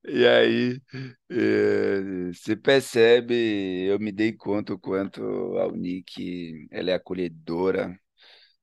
E 0.05 0.27
aí, 0.27 0.81
é, 1.29 2.31
você 2.33 2.55
percebe, 2.57 3.85
eu 3.87 3.97
me 3.99 4.11
dei 4.11 4.33
conta 4.33 4.73
o 4.73 4.79
quanto 4.79 5.21
a 5.59 5.67
Unic, 5.67 6.67
ela 6.71 6.91
é 6.91 6.93
acolhedora, 6.95 7.97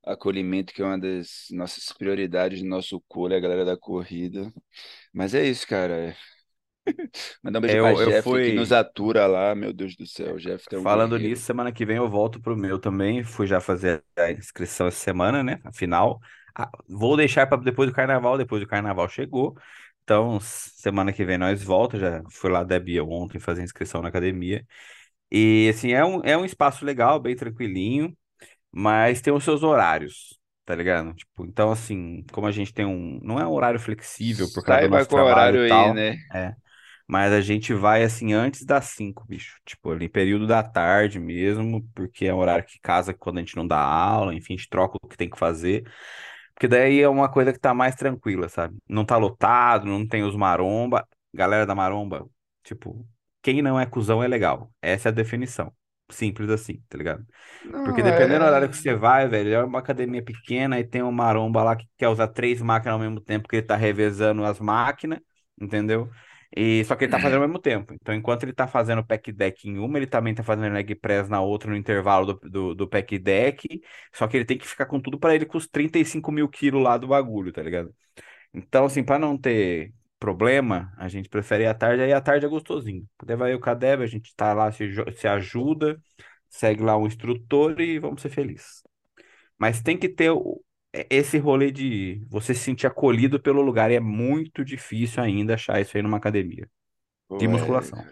acolhimento 0.04 0.72
que 0.74 0.82
é 0.82 0.84
uma 0.86 0.98
das 0.98 1.46
nossas 1.52 1.92
prioridades 1.92 2.62
do 2.62 2.68
nosso 2.68 3.00
colo, 3.08 3.34
é 3.34 3.38
a 3.38 3.40
galera 3.40 3.64
da 3.64 3.76
corrida. 3.78 4.52
Mas 5.12 5.34
é 5.34 5.46
isso, 5.46 5.66
cara. 5.68 6.16
Mandar 7.42 7.58
um 7.60 7.62
beijo 7.62 7.78
pra 7.78 7.94
Eu, 7.94 8.00
eu 8.00 8.12
Jeff 8.12 8.38
que 8.40 8.52
nos 8.52 8.72
fui. 8.72 8.72
atura 8.72 9.26
lá, 9.26 9.54
meu 9.54 9.72
Deus 9.72 9.96
do 9.96 10.06
céu. 10.06 10.38
Jeff 10.38 10.66
é 10.72 10.78
um 10.78 10.84
Falando 10.84 11.18
guerreiro. 11.18 11.18
nisso, 11.18 11.42
semana 11.42 11.72
que 11.72 11.84
vem 11.84 11.96
eu 11.96 12.08
volto 12.08 12.40
pro 12.40 12.56
meu 12.56 12.78
também. 12.78 13.22
Fui 13.24 13.46
já 13.46 13.60
fazer 13.60 14.02
a 14.16 14.30
inscrição 14.32 14.86
essa 14.86 14.98
semana, 14.98 15.42
né? 15.42 15.60
Afinal, 15.64 16.20
ah, 16.56 16.70
vou 16.88 17.16
deixar 17.16 17.46
para 17.46 17.60
depois 17.62 17.88
do 17.90 17.94
carnaval. 17.94 18.38
Depois 18.38 18.62
do 18.62 18.68
carnaval 18.68 19.08
chegou. 19.08 19.56
Então, 20.10 20.40
semana 20.40 21.12
que 21.12 21.24
vem 21.24 21.38
nós 21.38 21.62
volta. 21.62 21.96
Já 21.96 22.20
fui 22.32 22.50
lá 22.50 22.64
da 22.64 22.80
Bia 22.80 23.04
ontem 23.04 23.38
fazer 23.38 23.62
inscrição 23.62 24.02
na 24.02 24.08
academia. 24.08 24.66
E 25.30 25.68
assim, 25.70 25.92
é 25.92 26.04
um, 26.04 26.20
é 26.24 26.36
um 26.36 26.44
espaço 26.44 26.84
legal, 26.84 27.20
bem 27.20 27.36
tranquilinho, 27.36 28.12
mas 28.72 29.20
tem 29.20 29.32
os 29.32 29.44
seus 29.44 29.62
horários, 29.62 30.36
tá 30.64 30.74
ligado? 30.74 31.14
Tipo, 31.14 31.46
então, 31.46 31.70
assim, 31.70 32.24
como 32.32 32.48
a 32.48 32.50
gente 32.50 32.74
tem 32.74 32.84
um. 32.84 33.20
Não 33.22 33.38
é 33.38 33.46
um 33.46 33.52
horário 33.52 33.78
flexível 33.78 34.48
por 34.52 34.64
causa 34.64 34.80
do 34.80 34.82
Saiba 34.82 34.98
nosso 34.98 35.08
trabalho 35.10 35.58
e 35.58 35.60
horário 35.60 35.62
aí, 35.62 35.68
tal. 35.68 35.94
né? 35.94 36.16
é, 36.34 36.54
mas 37.06 37.32
a 37.32 37.40
gente 37.40 37.72
vai 37.72 38.02
assim 38.02 38.32
antes 38.32 38.64
das 38.64 38.86
5, 38.86 39.24
bicho. 39.28 39.60
Tipo, 39.64 39.92
ali 39.92 40.08
período 40.08 40.44
da 40.44 40.60
tarde 40.60 41.20
mesmo, 41.20 41.88
porque 41.94 42.26
é 42.26 42.34
um 42.34 42.38
horário 42.38 42.66
que 42.66 42.80
casa 42.80 43.14
quando 43.14 43.38
a 43.38 43.40
gente 43.42 43.54
não 43.54 43.64
dá 43.64 43.78
aula, 43.78 44.34
enfim, 44.34 44.54
a 44.54 44.56
gente 44.56 44.68
troca 44.68 44.98
o 45.00 45.06
que 45.06 45.16
tem 45.16 45.30
que 45.30 45.38
fazer. 45.38 45.84
Porque 46.60 46.68
daí 46.68 47.00
é 47.00 47.08
uma 47.08 47.30
coisa 47.30 47.52
que 47.54 47.58
tá 47.58 47.72
mais 47.72 47.94
tranquila, 47.94 48.48
sabe? 48.48 48.76
Não 48.88 49.02
tá 49.04 49.16
lotado, 49.16 49.86
não 49.86 50.06
tem 50.06 50.22
os 50.24 50.36
maromba. 50.36 51.08
Galera 51.32 51.64
da 51.66 51.74
maromba, 51.74 52.28
tipo, 52.62 53.06
quem 53.42 53.62
não 53.62 53.80
é 53.80 53.86
cuzão 53.86 54.22
é 54.22 54.28
legal. 54.28 54.70
Essa 54.82 55.08
é 55.08 55.10
a 55.10 55.12
definição. 55.14 55.72
Simples 56.10 56.50
assim, 56.50 56.82
tá 56.88 56.98
ligado? 56.98 57.26
Porque 57.84 58.02
Não, 58.02 58.02
dependendo 58.02 58.40
do 58.40 58.46
é. 58.46 58.48
horário 58.48 58.68
que 58.68 58.76
você 58.76 58.94
vai, 58.94 59.28
velho, 59.28 59.54
é 59.54 59.64
uma 59.64 59.78
academia 59.78 60.22
pequena 60.24 60.78
e 60.80 60.84
tem 60.84 61.02
um 61.02 61.12
maromba 61.12 61.62
lá 61.62 61.76
que 61.76 61.86
quer 61.96 62.08
usar 62.08 62.28
três 62.28 62.60
máquinas 62.62 62.94
ao 62.94 63.00
mesmo 63.00 63.20
tempo 63.20 63.48
que 63.48 63.56
ele 63.56 63.66
tá 63.66 63.76
revezando 63.76 64.44
as 64.44 64.60
máquinas, 64.60 65.20
entendeu? 65.60 66.10
E 66.56 66.84
só 66.84 66.96
que 66.96 67.04
ele 67.04 67.10
tá 67.12 67.20
fazendo 67.20 67.42
ao 67.42 67.48
mesmo 67.48 67.60
tempo. 67.60 67.94
Então, 67.94 68.14
enquanto 68.14 68.42
ele 68.42 68.52
tá 68.52 68.66
fazendo 68.66 69.00
o 69.00 69.06
pack 69.06 69.30
deck 69.32 69.68
em 69.68 69.78
uma, 69.78 69.98
ele 69.98 70.06
também 70.06 70.34
tá 70.34 70.42
fazendo 70.42 70.72
leg 70.74 70.94
press 70.96 71.28
na 71.28 71.40
outra 71.40 71.70
no 71.70 71.76
intervalo 71.76 72.34
do, 72.34 72.50
do, 72.50 72.74
do 72.74 72.88
pack 72.88 73.18
deck. 73.18 73.80
Só 74.12 74.26
que 74.26 74.36
ele 74.36 74.44
tem 74.44 74.58
que 74.58 74.66
ficar 74.66 74.86
com 74.86 75.00
tudo 75.00 75.18
pra 75.18 75.34
ele 75.34 75.46
com 75.46 75.58
os 75.58 75.68
35 75.68 76.32
mil 76.32 76.48
quilos 76.48 76.82
lá 76.82 76.96
do 76.98 77.06
bagulho, 77.08 77.52
tá 77.52 77.62
ligado? 77.62 77.94
Então, 78.54 78.84
assim, 78.86 79.02
pra 79.04 79.18
não 79.18 79.36
ter 79.38 79.92
problema, 80.18 80.92
a 80.98 81.08
gente 81.08 81.28
prefere 81.28 81.64
ir 81.64 81.66
à 81.66 81.74
tarde, 81.74 82.02
aí 82.02 82.12
à 82.12 82.20
tarde 82.20 82.46
é 82.46 82.48
gostosinho. 82.48 83.06
Daí 83.24 83.36
vai 83.36 83.52
eu 83.52 83.60
com 83.60 83.70
a 83.70 84.06
gente 84.06 84.34
tá 84.36 84.52
lá, 84.52 84.70
se, 84.72 84.86
se 85.16 85.28
ajuda, 85.28 86.00
segue 86.48 86.82
lá 86.82 86.96
um 86.96 87.06
instrutor 87.06 87.80
e 87.80 87.98
vamos 87.98 88.22
ser 88.22 88.28
felizes. 88.30 88.82
Mas 89.58 89.82
tem 89.82 89.98
que 89.98 90.08
ter 90.08 90.30
o- 90.30 90.62
é- 90.62 90.69
esse 90.92 91.38
rolê 91.38 91.70
de 91.70 92.24
você 92.28 92.54
se 92.54 92.60
sentir 92.64 92.86
acolhido 92.86 93.40
pelo 93.40 93.62
lugar. 93.62 93.90
É 93.90 94.00
muito 94.00 94.64
difícil 94.64 95.22
ainda 95.22 95.54
achar 95.54 95.80
isso 95.80 95.96
aí 95.96 96.02
numa 96.02 96.16
academia 96.18 96.68
de 97.38 97.48
Pô, 97.48 97.74
é, 97.78 97.80
musculação. 97.80 98.08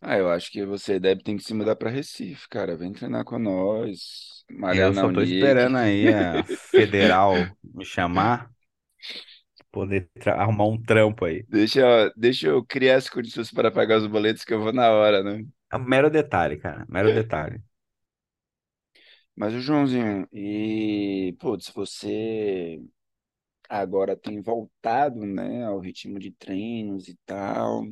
Ah, 0.00 0.18
eu 0.18 0.30
acho 0.30 0.50
que 0.50 0.64
você 0.66 1.00
deve 1.00 1.22
ter 1.22 1.34
que 1.36 1.42
se 1.42 1.54
mudar 1.54 1.76
pra 1.76 1.88
Recife, 1.90 2.46
cara. 2.48 2.76
Vem 2.76 2.92
treinar 2.92 3.24
com 3.24 3.38
nós, 3.38 4.44
malhar 4.50 4.90
Eu 4.90 4.94
só 4.94 5.08
tô 5.08 5.22
Unic. 5.22 5.22
esperando 5.22 5.76
aí 5.78 6.12
a 6.12 6.44
federal 6.74 7.56
me 7.62 7.84
chamar, 7.84 8.50
poder 9.70 10.08
arrumar 10.26 10.64
um 10.66 10.80
trampo 10.82 11.24
aí. 11.26 11.46
Deixa, 11.48 11.80
eu- 11.80 12.12
deixa 12.16 12.48
eu 12.48 12.64
criar 12.64 12.96
as 12.96 13.08
condições 13.08 13.50
para 13.52 13.70
pagar 13.70 13.98
os 13.98 14.06
boletos 14.06 14.44
que 14.44 14.52
eu 14.54 14.60
vou 14.62 14.72
na 14.72 14.90
hora, 14.90 15.22
né? 15.22 15.44
É 15.70 15.76
um 15.76 15.84
mero 15.84 16.08
detalhe, 16.10 16.56
cara, 16.58 16.86
mero 16.88 17.12
detalhe. 17.12 17.62
Mas 19.36 19.52
o 19.54 19.60
Joãozinho, 19.60 20.28
e, 20.32 21.34
putz, 21.40 21.70
você 21.70 22.80
agora 23.68 24.16
tem 24.16 24.42
voltado, 24.42 25.26
né, 25.26 25.64
ao 25.66 25.80
ritmo 25.80 26.18
de 26.20 26.30
treinos 26.32 27.08
e 27.08 27.16
tal. 27.26 27.84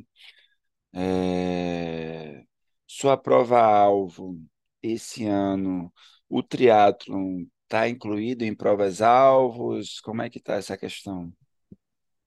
É, 0.93 2.45
Sua 2.87 3.17
prova-alvo 3.17 4.39
esse 4.81 5.25
ano, 5.25 5.91
o 6.29 6.43
triatlon 6.43 7.45
está 7.63 7.87
incluído 7.89 8.43
em 8.45 8.55
provas-alvos? 8.55 9.99
Como 10.01 10.21
é 10.21 10.29
que 10.29 10.37
está 10.39 10.55
essa 10.55 10.77
questão? 10.77 11.33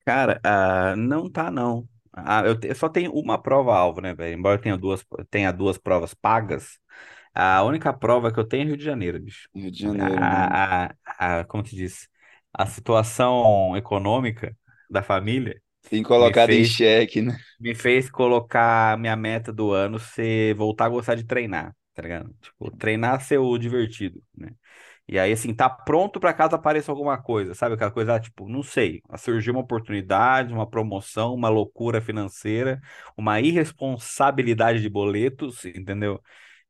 Cara, 0.05 0.41
ah, 0.45 0.95
não 0.97 1.31
tá 1.31 1.51
não. 1.51 1.89
Ah, 2.13 2.43
eu, 2.47 2.59
te- 2.59 2.69
eu 2.69 2.75
só 2.75 2.89
tenho 2.89 3.13
uma 3.13 3.41
prova-alvo, 3.43 4.01
né, 4.01 4.15
velho? 4.15 4.39
Embora 4.39 4.57
eu 4.57 4.63
tenha 4.63 4.77
duas, 4.79 5.05
tenha 5.31 5.53
duas 5.53 5.77
provas 5.79 6.15
pagas, 6.15 6.79
a 7.37 7.63
única 7.65 7.93
prova 7.93 8.33
que 8.33 8.39
eu 8.41 8.45
tenho 8.47 8.63
é 8.65 8.67
Rio 8.67 8.77
de 8.77 8.85
Janeiro, 8.85 9.21
bicho. 9.21 9.49
Rio 9.55 9.71
de 9.73 9.79
Janeiro, 9.81 10.25
né? 10.29 10.49
A, 10.51 10.87
a, 11.19 11.41
a, 11.41 11.45
como 11.45 11.63
te 11.63 11.77
disse, 11.77 12.09
a 12.53 12.67
situação 12.67 13.77
econômica 13.77 14.57
da 14.91 15.03
família 15.03 15.61
Tem 15.89 16.03
me 16.17 16.33
colocado 16.33 16.53
em 16.53 16.63
fez 16.63 16.65
xeque, 16.65 17.23
né? 17.23 17.37
me 17.59 17.75
fez 17.75 18.11
colocar 18.11 18.99
minha 18.99 19.17
meta 19.17 19.53
do 19.53 19.73
ano 19.73 19.99
ser 19.99 20.55
voltar 20.55 20.87
a 20.87 20.89
gostar 20.89 21.15
de 21.15 21.25
treinar, 21.25 21.75
tá 21.95 22.03
ligado? 22.03 22.35
Tipo, 22.41 22.71
treinar 22.77 23.21
ser 23.23 23.39
o 23.39 23.57
divertido, 23.59 24.23
né? 24.37 24.51
E 25.09 25.19
aí, 25.19 25.33
assim, 25.33 25.55
tá 25.55 25.71
pronto 25.71 26.21
pra 26.21 26.35
caso 26.35 26.55
apareça 26.57 26.91
alguma 26.93 27.17
coisa, 27.23 27.55
sabe? 27.55 27.75
Aquela 27.77 27.93
coisa, 27.93 28.17
ah, 28.17 28.21
tipo, 28.21 28.49
não 28.49 28.63
sei, 28.63 29.03
surgiu 29.19 29.55
uma 29.55 29.61
oportunidade, 29.63 30.53
uma 30.53 30.69
promoção, 30.69 31.35
uma 31.35 31.49
loucura 31.49 32.01
financeira, 32.01 32.81
uma 33.17 33.41
irresponsabilidade 33.41 34.83
de 34.83 34.89
boletos, 34.91 35.65
entendeu? 35.65 36.21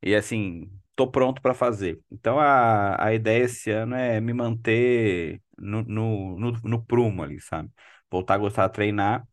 E 0.03 0.15
assim, 0.15 0.71
tô 0.95 1.11
pronto 1.11 1.41
pra 1.43 1.55
fazer. 1.55 2.01
Então, 2.11 2.39
a, 2.39 3.03
a 3.07 3.15
ideia 3.15 3.45
esse 3.45 3.71
ano 3.71 3.95
é 3.95 4.21
me 4.21 4.33
manter 4.33 5.41
no, 5.59 5.83
no, 5.83 6.39
no, 6.39 6.53
no 6.63 6.85
prumo 6.85 7.23
ali, 7.23 7.41
sabe? 7.41 7.71
Voltar 8.11 8.35
a 8.35 8.39
gostar 8.39 8.67
de 8.69 8.73
treinar 8.75 9.27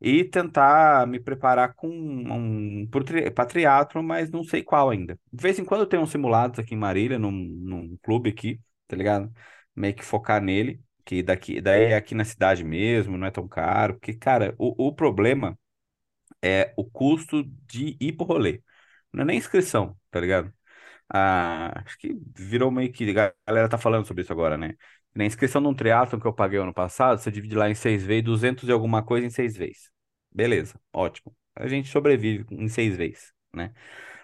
e 0.00 0.24
tentar 0.24 1.06
me 1.06 1.18
preparar 1.20 1.74
com 1.74 1.88
um 1.88 2.86
pro 2.88 3.02
tri, 3.04 3.30
pra 3.30 3.46
triatlon, 3.46 4.02
mas 4.02 4.30
não 4.30 4.44
sei 4.44 4.62
qual 4.62 4.90
ainda. 4.90 5.18
De 5.32 5.42
vez 5.42 5.58
em 5.58 5.64
quando 5.64 5.82
eu 5.82 5.86
tenho 5.88 6.02
uns 6.02 6.10
simulados 6.10 6.58
aqui 6.58 6.74
em 6.74 6.78
Marília, 6.78 7.18
num, 7.18 7.30
num 7.32 7.96
clube 8.02 8.30
aqui, 8.30 8.60
tá 8.86 8.96
ligado? 8.96 9.32
Meio 9.74 9.94
que 9.94 10.04
focar 10.04 10.40
nele, 10.42 10.80
que 11.04 11.22
daqui, 11.22 11.60
daí 11.60 11.84
é 11.84 11.96
aqui 11.96 12.14
na 12.14 12.24
cidade 12.24 12.62
mesmo, 12.64 13.16
não 13.18 13.26
é 13.26 13.30
tão 13.30 13.48
caro, 13.48 13.94
porque, 13.94 14.14
cara, 14.14 14.54
o, 14.58 14.88
o 14.88 14.94
problema 14.94 15.58
é 16.42 16.72
o 16.76 16.84
custo 16.84 17.44
de 17.66 17.96
ir 18.00 18.12
pro 18.16 18.26
rolê. 18.26 18.62
Não 19.12 19.22
é 19.22 19.24
nem 19.26 19.38
inscrição, 19.38 19.96
tá 20.10 20.20
ligado? 20.20 20.52
Ah, 21.12 21.82
acho 21.84 21.98
que 21.98 22.14
virou 22.36 22.70
meio 22.70 22.92
que. 22.92 23.10
A 23.18 23.34
galera 23.46 23.68
tá 23.68 23.78
falando 23.78 24.06
sobre 24.06 24.22
isso 24.22 24.32
agora, 24.32 24.56
né? 24.58 24.74
Na 25.14 25.24
inscrição 25.26 25.62
de 25.62 25.68
um 25.68 25.74
triatlon 25.74 26.20
que 26.20 26.26
eu 26.26 26.32
paguei 26.34 26.58
ano 26.60 26.74
passado, 26.74 27.20
você 27.20 27.30
divide 27.30 27.54
lá 27.56 27.70
em 27.70 27.74
seis 27.74 28.04
vezes, 28.04 28.24
200 28.24 28.68
e 28.68 28.72
alguma 28.72 29.02
coisa 29.04 29.26
em 29.26 29.30
seis 29.30 29.56
vezes. 29.56 29.90
Beleza, 30.32 30.80
ótimo. 30.92 31.34
A 31.56 31.68
gente 31.68 31.88
sobrevive 31.90 32.46
em 32.52 32.68
seis 32.68 32.96
vezes, 32.96 33.32
né? 33.54 33.72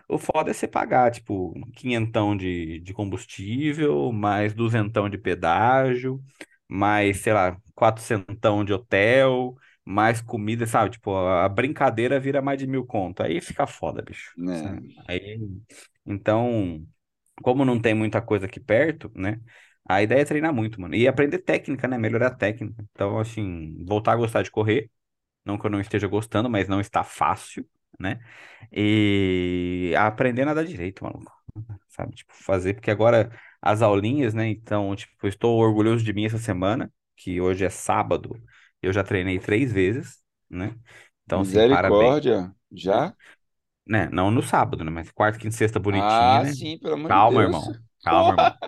O 0.09 0.19
foda 0.19 0.51
é 0.51 0.55
você 0.55 0.69
pagar, 0.69 1.11
tipo, 1.11 1.55
quinhentão 1.75 2.37
de, 2.37 2.81
de 2.81 2.93
combustível, 2.93 4.13
mais 4.13 4.53
duzentão 4.55 5.09
de 5.09 5.17
pedágio, 5.19 6.23
mais, 6.69 7.19
sei 7.21 7.33
lá, 7.33 7.57
quatrocentão 7.75 8.65
de 8.65 8.73
hotel, 8.73 9.57
mais 9.85 10.21
comida, 10.21 10.67
sabe? 10.67 10.91
Tipo, 10.93 11.15
a 11.17 11.49
brincadeira 11.49 12.19
vira 12.19 12.41
mais 12.41 12.59
de 12.59 12.67
mil 12.67 12.85
conto. 12.87 13.23
Aí 13.23 13.41
fica 13.41 13.67
foda, 13.67 14.03
bicho, 14.03 14.33
sabe? 14.63 14.95
Aí, 15.07 15.41
então, 16.07 16.87
como 17.43 17.65
não 17.65 17.81
tem 17.81 17.95
muita 17.95 18.23
coisa 18.23 18.47
aqui 18.47 18.61
perto, 18.61 19.11
né? 19.15 19.41
A 19.87 20.03
ideia 20.03 20.23
é 20.23 20.25
treinar 20.25 20.53
muito, 20.55 20.81
mano. 20.81 20.95
E 20.95 21.07
aprender 21.07 21.39
técnica, 21.39 21.87
né? 21.87 21.99
Melhorar 21.99 22.29
a 22.29 22.35
técnica. 22.35 22.83
Então, 22.93 23.19
assim, 23.19 23.85
voltar 23.87 24.13
a 24.13 24.17
gostar 24.17 24.43
de 24.43 24.51
correr. 24.51 24.91
Não 25.45 25.59
que 25.59 25.67
eu 25.67 25.71
não 25.71 25.81
esteja 25.81 26.07
gostando, 26.09 26.49
mas 26.49 26.69
não 26.69 26.81
está 26.81 27.05
fácil, 27.05 27.69
né? 28.01 28.19
E 28.73 29.95
aprender 29.99 30.43
a 30.43 30.47
nadar 30.47 30.65
direito, 30.65 31.05
maluco. 31.05 31.33
Sabe? 31.89 32.15
Tipo, 32.15 32.33
fazer, 32.35 32.75
porque 32.75 32.91
agora 32.91 33.31
as 33.61 33.83
aulinhas, 33.83 34.35
né? 34.35 34.49
Então, 34.49 34.95
tipo, 34.97 35.27
estou 35.27 35.59
orgulhoso 35.59 36.05
de 36.05 36.13
mim 36.13 36.25
essa 36.25 36.39
semana, 36.39 36.93
que 37.17 37.41
hoje 37.41 37.65
é 37.65 37.71
sábado, 37.71 38.41
eu 38.85 38.93
já 38.93 39.05
treinei 39.05 39.39
três 39.39 39.73
vezes, 39.73 40.23
né? 40.51 40.77
Então, 41.25 41.41
assim, 41.41 41.63
parabéns, 41.63 42.17
Misericórdia. 42.17 42.55
né? 42.91 43.03
Já? 43.03 43.15
Né? 43.87 44.09
Não 44.11 44.31
no 44.31 44.43
sábado, 44.43 44.85
né? 44.85 44.91
Mas 44.91 45.11
quarta, 45.13 45.39
quinta 45.39 45.57
sexta 45.57 45.79
bonitinha, 45.81 46.39
Ah, 46.39 46.45
né? 46.55 46.57
sim, 46.57 46.79
pelo 46.79 46.95
amor 46.95 47.13
de 47.13 47.23
Calma, 47.23 47.43
Deus. 47.43 47.43
irmão. 47.43 47.83
Calma, 48.03 48.35
Porra! 48.35 48.35
irmão. 48.35 48.59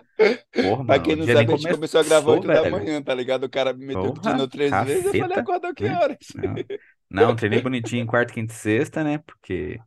Porra, 0.61 0.85
Pra 0.87 1.01
quem 1.01 1.17
não 1.17 1.27
sabe, 1.29 1.53
a 1.53 1.57
gente 1.57 1.69
começou 1.69 2.01
a 2.01 2.03
gravar 2.05 2.31
começou, 2.31 2.33
8 2.33 2.51
da 2.51 2.65
velho. 2.65 2.67
manhã, 2.67 3.03
tá 3.03 3.15
ligado? 3.15 3.45
O 3.45 3.51
cara 3.51 3.73
me 3.73 3.85
meteu 3.87 4.13
Porra, 4.13 4.49
três 4.51 4.81
vezes, 4.81 5.07
eu 5.07 5.15
falei, 5.17 5.37
caceta, 5.37 5.39
acordou 5.39 5.75
que 5.75 5.85
né? 5.85 5.91
horas? 5.91 6.19
Não, 6.35 6.65
não, 7.11 7.37
treinei 7.37 7.59
bonitinho 7.59 8.03
em 8.03 8.07
quarta, 8.07 8.33
quinta 8.35 8.53
e 8.53 8.57
sexta, 8.57 9.05
né? 9.05 9.19
Porque 9.19 9.81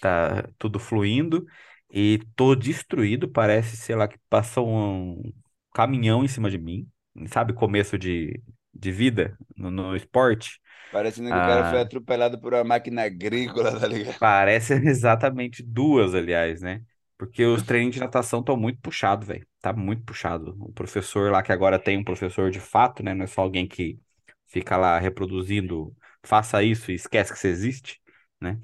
tá 0.00 0.44
tudo 0.58 0.78
fluindo 0.80 1.46
e 1.90 2.20
tô 2.36 2.54
destruído. 2.56 3.28
Parece, 3.30 3.76
sei 3.76 3.96
lá, 3.96 4.08
que 4.08 4.18
passou 4.30 4.68
um 4.68 5.32
caminhão 5.74 6.24
em 6.24 6.28
cima 6.28 6.50
de 6.50 6.58
mim, 6.58 6.88
sabe? 7.28 7.52
Começo 7.54 7.98
de, 7.98 8.42
de 8.74 8.92
vida 8.92 9.36
no, 9.56 9.70
no 9.70 9.96
esporte. 9.96 10.60
Parecendo 10.90 11.30
que 11.32 11.38
o 11.38 11.42
cara 11.42 11.64
foi 11.64 11.78
Ah, 11.78 11.82
atropelado 11.82 12.40
por 12.40 12.54
uma 12.54 12.64
máquina 12.64 13.02
agrícola, 13.04 13.78
tá 13.78 13.86
ligado? 13.86 14.18
parece 14.18 14.74
exatamente 14.88 15.62
duas, 15.62 16.14
aliás, 16.14 16.60
né? 16.60 16.82
Porque 17.16 17.44
os 17.44 17.62
treinos 17.62 17.94
de 17.94 18.00
natação 18.00 18.40
estão 18.40 18.56
muito 18.56 18.80
puxados, 18.80 19.26
velho. 19.26 19.46
Tá 19.60 19.72
muito 19.72 20.02
puxado. 20.04 20.56
O 20.60 20.72
professor 20.72 21.30
lá, 21.30 21.42
que 21.42 21.52
agora 21.52 21.78
tem 21.78 21.96
um 21.98 22.04
professor 22.04 22.50
de 22.50 22.60
fato, 22.60 23.02
né? 23.02 23.14
Não 23.14 23.24
é 23.24 23.26
só 23.26 23.42
alguém 23.42 23.66
que 23.68 23.98
fica 24.46 24.76
lá 24.76 24.98
reproduzindo, 24.98 25.94
faça 26.24 26.62
isso 26.62 26.90
e 26.90 26.94
esquece 26.94 27.32
que 27.32 27.38
você 27.38 27.48
existe, 27.48 28.00
né? 28.40 28.58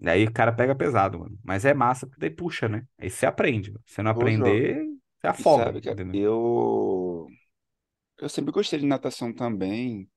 Daí 0.00 0.24
o 0.26 0.32
cara 0.32 0.52
pega 0.52 0.74
pesado, 0.74 1.18
mano. 1.20 1.38
Mas 1.44 1.64
é 1.64 1.72
massa, 1.74 2.06
porque 2.06 2.20
daí 2.20 2.30
puxa, 2.30 2.68
né? 2.68 2.84
Aí 2.98 3.08
você 3.10 3.24
aprende. 3.26 3.70
mano. 3.70 3.82
Se 3.86 3.94
você 3.96 4.02
não 4.02 4.10
aprender, 4.10 4.84
você 5.20 5.26
afoga, 5.28 5.78
sabe 5.80 5.80
que 5.80 5.90
eu, 6.12 7.32
eu 8.22 8.28
sempre 8.28 8.52
gostei 8.52 8.78
de 8.78 8.86
natação 8.86 9.32
também, 9.34 10.08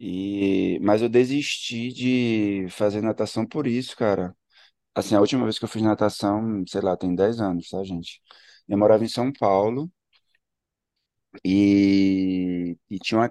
e 0.00 0.78
mas 0.82 1.02
eu 1.02 1.08
desisti 1.08 1.92
de 1.92 2.66
fazer 2.70 3.00
natação 3.02 3.46
por 3.46 3.66
isso, 3.66 3.96
cara. 3.96 4.36
Assim, 4.94 5.14
a 5.16 5.20
última 5.20 5.44
vez 5.44 5.58
que 5.58 5.64
eu 5.66 5.68
fiz 5.70 5.82
natação, 5.82 6.64
sei 6.68 6.80
lá, 6.82 6.96
tem 6.96 7.14
10 7.14 7.40
anos, 7.40 7.70
tá, 7.70 7.82
gente? 7.84 8.20
Eu 8.68 8.78
morava 8.78 9.04
em 9.04 9.08
São 9.08 9.32
Paulo 9.32 9.90
e, 11.44 12.76
e 12.90 12.98
tinha 12.98 13.18
uma, 13.20 13.30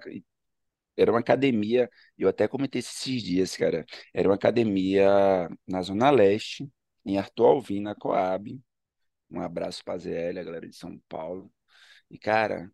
era 0.98 1.12
uma 1.12 1.20
academia, 1.20 1.90
eu 2.18 2.30
até 2.30 2.48
comentei 2.48 2.80
esses 2.80 3.24
dias, 3.24 3.56
cara. 3.58 3.86
Era 4.14 4.30
uma 4.30 4.36
academia 4.36 5.50
na 5.68 5.82
Zona 5.82 6.10
Leste, 6.12 6.70
em 7.06 7.18
Arthur 7.18 7.46
Alvim, 7.48 7.82
na 7.82 7.96
Coab. 7.96 8.62
Um 9.32 9.42
abraço 9.42 9.84
pra 9.86 9.98
ZL, 9.98 10.40
a 10.40 10.44
galera 10.46 10.70
de 10.70 10.76
São 10.78 11.00
Paulo. 11.10 11.52
E, 12.12 12.18
cara, 12.20 12.72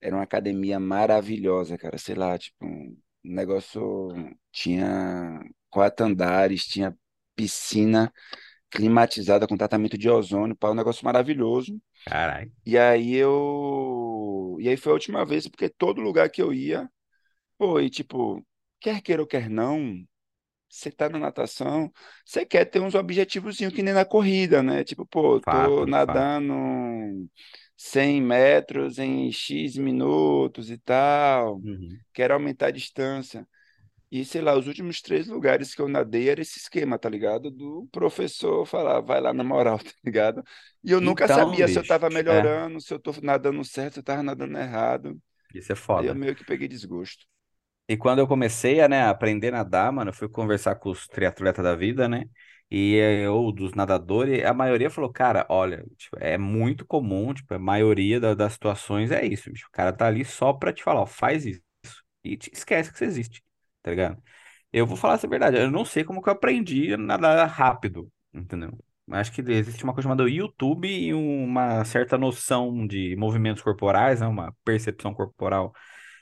era 0.00 0.16
uma 0.16 0.22
academia 0.24 0.78
maravilhosa, 0.80 1.76
cara. 1.78 1.98
Sei 1.98 2.14
lá, 2.14 2.38
tipo, 2.38 2.64
um 2.66 2.96
negócio. 3.24 4.08
Tinha 4.52 5.40
quatro 5.70 6.06
andares, 6.06 6.66
tinha 6.66 6.96
piscina 7.34 8.12
climatizada 8.70 9.46
com 9.46 9.56
tratamento 9.56 9.98
de 9.98 10.08
ozônio, 10.10 10.56
pá, 10.56 10.70
um 10.70 10.74
negócio 10.74 11.04
maravilhoso. 11.04 11.80
Caralho. 12.04 12.50
E 12.64 12.78
aí 12.78 13.14
eu. 13.14 14.56
E 14.60 14.68
aí 14.68 14.76
foi 14.76 14.92
a 14.92 14.94
última 14.94 15.24
vez, 15.24 15.48
porque 15.48 15.68
todo 15.68 16.00
lugar 16.00 16.30
que 16.30 16.42
eu 16.42 16.52
ia, 16.52 16.90
pô, 17.58 17.80
e 17.80 17.90
tipo, 17.90 18.44
quer 18.80 19.02
queira 19.02 19.22
ou 19.22 19.28
quer 19.28 19.50
não. 19.50 19.94
Você 20.68 20.90
tá 20.90 21.08
na 21.08 21.18
natação, 21.18 21.92
você 22.24 22.44
quer 22.46 22.64
ter 22.66 22.80
uns 22.80 22.94
objetivozinhos 22.94 23.72
que 23.74 23.82
nem 23.82 23.94
na 23.94 24.04
corrida, 24.04 24.62
né? 24.62 24.84
Tipo, 24.84 25.06
pô, 25.06 25.40
tô 25.40 25.86
Fato, 25.86 25.96
fato. 26.04 26.28
Nadando 27.76 28.10
100 28.10 28.20
metros 28.22 28.98
em 28.98 29.30
X 29.32 29.76
minutos 29.76 30.70
e 30.70 30.78
tal, 30.78 31.62
Uhum. 31.62 32.00
quero 32.12 32.34
aumentar 32.34 32.66
a 32.68 32.70
distância. 32.70 33.46
E 34.10 34.24
sei 34.24 34.40
lá, 34.42 34.56
os 34.56 34.66
últimos 34.68 35.00
três 35.02 35.26
lugares 35.26 35.74
que 35.74 35.82
eu 35.82 35.88
nadei 35.88 36.28
era 36.30 36.40
esse 36.40 36.58
esquema, 36.58 36.98
tá 36.98 37.08
ligado? 37.08 37.50
Do 37.50 37.88
professor 37.92 38.64
falar, 38.66 39.00
vai 39.00 39.20
lá 39.20 39.32
na 39.34 39.44
moral, 39.44 39.78
tá 39.82 39.92
ligado? 40.04 40.44
E 40.84 40.92
eu 40.92 41.00
nunca 41.00 41.28
Então, 41.28 41.62
sabia 41.68 41.68
se 41.68 41.78
eu 41.78 41.84
bicho, 41.84 41.84
tava 41.84 42.08
é, 42.28 42.50
melhorando, 42.50 42.80
se 42.80 42.94
eu 42.94 42.98
tô 43.00 43.12
nadando 43.22 43.64
certo, 43.64 43.94
se 43.94 44.00
eu 44.00 44.04
tava 44.04 44.22
nadando 44.22 44.58
errado. 44.58 45.20
isso 45.54 45.72
é 45.72 45.74
Aí 45.94 46.06
eu 46.06 46.14
foda. 46.14 46.16
meio 46.16 46.36
que 46.36 46.44
peguei 46.44 46.68
desgosto. 46.68 47.26
E 47.88 47.96
quando 47.96 48.18
eu 48.18 48.26
comecei 48.26 48.80
a, 48.80 48.88
né, 48.88 49.02
aprender 49.06 49.48
a 49.54 49.58
nadar, 49.58 49.92
mano, 49.92 50.10
eu 50.10 50.14
fui 50.14 50.28
conversar 50.28 50.74
com 50.76 50.90
os 50.90 51.06
triatletas 51.06 51.62
da 51.64 51.76
vida, 51.76 52.08
né? 52.08 52.24
E 52.70 53.26
ou 53.28 53.52
dos 53.52 53.74
nadadores, 53.74 54.44
a 54.44 54.52
maioria 54.54 54.90
falou, 54.90 55.12
cara, 55.12 55.46
olha, 55.48 55.84
tipo, 55.96 56.16
é 56.20 56.36
muito 56.36 56.84
comum, 56.86 57.32
tipo, 57.32 57.54
a 57.54 57.58
maioria 57.58 58.18
da- 58.20 58.34
das 58.34 58.54
situações 58.54 59.10
é 59.12 59.24
isso, 59.24 59.50
bicho. 59.52 59.66
O 59.68 59.72
cara 59.72 59.92
tá 59.92 60.06
ali 60.06 60.24
só 60.24 60.52
pra 60.52 60.72
te 60.72 60.82
falar, 60.82 61.02
ó, 61.02 61.06
faz 61.06 61.46
isso. 61.46 61.62
E 62.24 62.36
te 62.36 62.50
esquece 62.52 62.90
que 62.92 62.98
você 62.98 63.04
existe, 63.04 63.42
tá 63.82 63.90
ligado? 63.90 64.22
Eu 64.72 64.86
vou 64.86 64.96
falar 64.96 65.14
essa 65.14 65.28
verdade, 65.28 65.56
eu 65.58 65.70
não 65.70 65.84
sei 65.84 66.04
como 66.04 66.22
que 66.22 66.28
eu 66.28 66.32
aprendi 66.34 66.92
a 66.94 66.96
nadar 66.98 67.46
rápido, 67.48 68.10
entendeu? 68.34 68.72
Acho 69.12 69.32
que 69.32 69.40
existe 69.42 69.84
uma 69.84 69.94
coisa 69.94 70.08
chamada 70.08 70.28
YouTube 70.28 70.88
e 70.88 71.14
uma 71.14 71.84
certa 71.84 72.18
noção 72.18 72.86
de 72.86 73.14
movimentos 73.16 73.62
corporais, 73.62 74.20
né? 74.20 74.26
Uma 74.26 74.52
percepção 74.64 75.14
corporal 75.14 75.72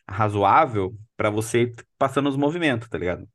razoável 0.09 0.96
pra 1.16 1.30
você 1.30 1.62
ir 1.64 1.76
passando 1.98 2.28
os 2.28 2.37
movimentos, 2.37 2.88
tá 2.88 2.98
ligado? 2.98 3.28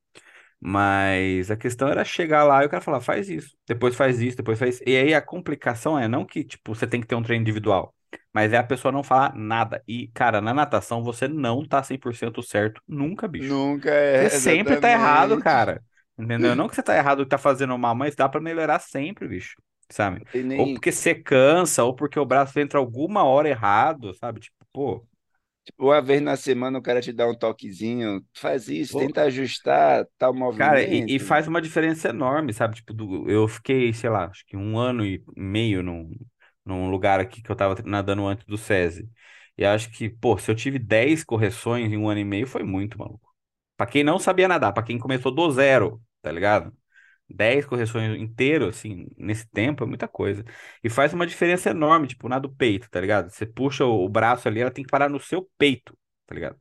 Mas 0.62 1.50
a 1.50 1.56
questão 1.58 1.88
era 1.88 2.04
chegar 2.04 2.44
lá 2.44 2.64
e 2.64 2.68
o 2.68 2.70
cara 2.70 2.82
falar, 2.84 3.00
faz 3.02 3.30
isso, 3.30 3.56
depois 3.68 3.96
faz 3.96 4.20
isso, 4.20 4.38
depois 4.38 4.60
faz 4.60 4.76
isso. 4.76 4.84
E 4.88 4.96
aí 4.98 5.14
a 5.14 5.22
complicação 5.22 5.98
é 5.98 6.08
não 6.08 6.26
que, 6.26 6.44
tipo, 6.44 6.76
você 6.76 6.86
tem 6.86 7.00
que 7.00 7.08
ter 7.08 7.16
um 7.16 7.24
treino 7.24 7.42
individual, 7.44 7.96
mas 8.34 8.52
é 8.54 8.58
a 8.58 8.64
pessoa 8.64 8.92
não 8.92 9.04
falar 9.04 9.34
nada. 9.36 9.82
E, 9.88 10.10
cara, 10.10 10.42
na 10.42 10.54
natação 10.54 11.02
você 11.04 11.28
não 11.28 11.66
tá 11.66 11.82
100% 11.84 12.44
certo 12.44 12.82
nunca, 12.88 13.28
bicho. 13.28 13.58
Nunca 13.58 13.90
Você 14.14 14.30
é, 14.30 14.30
sempre 14.30 14.78
tá 14.78 14.90
errado, 14.92 15.38
cara. 15.38 15.84
Entendeu? 16.18 16.56
Não 16.56 16.68
que 16.68 16.76
você 16.76 16.84
tá 16.84 16.96
errado, 16.98 17.24
que 17.24 17.30
tá 17.30 17.38
fazendo 17.38 17.78
mal, 17.78 17.96
mas 17.96 18.16
dá 18.16 18.28
pra 18.28 18.42
melhorar 18.42 18.80
sempre, 18.80 19.28
bicho. 19.28 19.56
Sabe? 19.90 20.22
Não 20.22 20.26
tem 20.26 20.44
Ou 20.54 20.68
nem. 20.68 20.74
porque 20.74 20.92
você 20.92 21.16
cansa, 21.16 21.84
ou 21.84 21.96
porque 21.96 22.20
o 22.20 22.26
braço 22.26 22.60
entra 22.60 22.78
alguma 22.80 23.24
hora 23.24 23.50
errado, 23.50 24.14
sabe? 24.16 24.40
Tipo, 24.42 24.58
pô, 24.74 25.08
uma 25.78 26.02
vez 26.02 26.22
na 26.22 26.36
semana 26.38 26.80
o 26.80 26.82
cara 26.82 27.02
te 27.02 27.12
dá 27.14 27.28
um 27.28 27.36
toquezinho, 27.38 28.26
faz 28.34 28.68
isso, 28.68 28.96
pô, 28.96 28.98
tenta 28.98 29.24
ajustar 29.24 30.06
tal 30.18 30.34
Cara, 30.56 30.82
e, 30.84 31.06
e 31.08 31.20
movimento. 31.20 31.20
faz 31.20 31.48
uma 31.48 31.62
diferença 31.62 32.10
enorme, 32.10 32.54
sabe? 32.54 32.76
Tipo, 32.76 32.94
do, 32.94 33.30
eu 33.30 33.48
fiquei, 33.48 33.94
sei 33.94 34.10
lá, 34.10 34.26
acho 34.28 34.46
que 34.46 34.58
um 34.58 34.78
ano 34.78 35.06
e 35.06 35.24
meio 35.38 35.82
num, 35.82 36.12
num 36.66 36.90
lugar 36.90 37.20
aqui 37.20 37.42
que 37.42 37.50
eu 37.50 37.56
tava 37.56 37.82
nadando 37.86 38.26
antes 38.28 38.46
do 38.46 38.58
SESI. 38.58 39.10
E 39.58 39.64
acho 39.66 39.90
que, 39.92 40.10
pô, 40.10 40.38
se 40.38 40.52
eu 40.52 40.56
tive 40.56 40.78
10 40.78 41.24
correções 41.24 41.92
em 41.92 41.98
um 41.98 42.10
ano 42.10 42.20
e 42.20 42.26
meio, 42.26 42.46
foi 42.48 42.64
muito, 42.64 42.98
maluco. 42.98 43.34
Pra 43.78 43.86
quem 43.88 44.04
não 44.04 44.20
sabia 44.20 44.48
nadar, 44.48 44.74
pra 44.74 44.84
quem 44.84 45.00
começou 45.00 45.32
do 45.34 45.50
zero, 45.52 46.02
tá 46.22 46.32
ligado? 46.32 46.74
10 47.30 47.66
correções 47.66 48.20
inteiro, 48.20 48.68
assim, 48.68 49.08
nesse 49.18 49.48
tempo 49.50 49.84
é 49.84 49.88
muita 49.88 50.08
coisa. 50.08 50.44
E 50.84 50.90
faz 50.90 51.14
uma 51.14 51.28
diferença 51.28 51.70
enorme, 51.70 52.08
tipo, 52.08 52.28
na 52.30 52.40
do 52.40 52.50
peito, 52.54 52.90
tá 52.90 53.00
ligado? 53.00 53.30
Você 53.30 53.46
puxa 53.46 53.86
o, 53.86 54.08
braço 54.10 54.48
ali, 54.48 54.62
ela 54.62 54.72
tem 54.72 54.84
que 54.84 54.92
parar 54.92 55.10
no 55.10 55.20
seu 55.20 55.50
peito, 55.58 55.98
tá 56.26 56.36
ligado? 56.36 56.58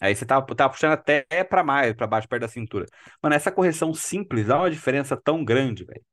Aí 0.00 0.14
você 0.14 0.24
tá, 0.26 0.40
tá 0.42 0.68
puxando 0.68 0.92
até 0.92 1.24
pra 1.44 1.64
mais, 1.64 1.94
pra 1.94 2.06
baixo, 2.06 2.28
perto 2.28 2.42
da 2.42 2.48
cintura. 2.48 2.86
Mano, 3.22 3.34
essa 3.34 3.50
correção 3.52 3.92
simples 3.94 4.46
dá 4.46 4.58
uma 4.58 4.70
diferença 4.70 5.16
tão 5.16 5.44
grande, 5.44 5.84
velho. 5.84 6.04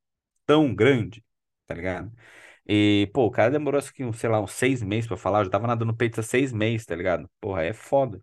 Tão 0.46 0.74
grande, 0.76 1.24
tá 1.68 1.76
ligado? 1.76 2.12
E, 2.68 3.10
pô, 3.14 3.26
o 3.26 3.32
cara 3.32 3.52
demorou, 3.52 3.82
um, 4.02 4.14
sei 4.14 4.30
lá, 4.30 4.42
uns 4.42 4.52
seis 4.54 4.82
meses 4.84 5.08
pra 5.08 5.18
falar. 5.18 5.40
Eu 5.42 5.46
já 5.46 5.52
tava 5.52 5.68
nadando 5.68 5.96
peito 5.96 6.20
há 6.20 6.24
seis 6.24 6.52
meses, 6.54 6.86
tá 6.86 6.96
ligado? 6.96 7.30
Porra, 7.42 7.64
é 7.64 7.74
foda. 7.74 8.22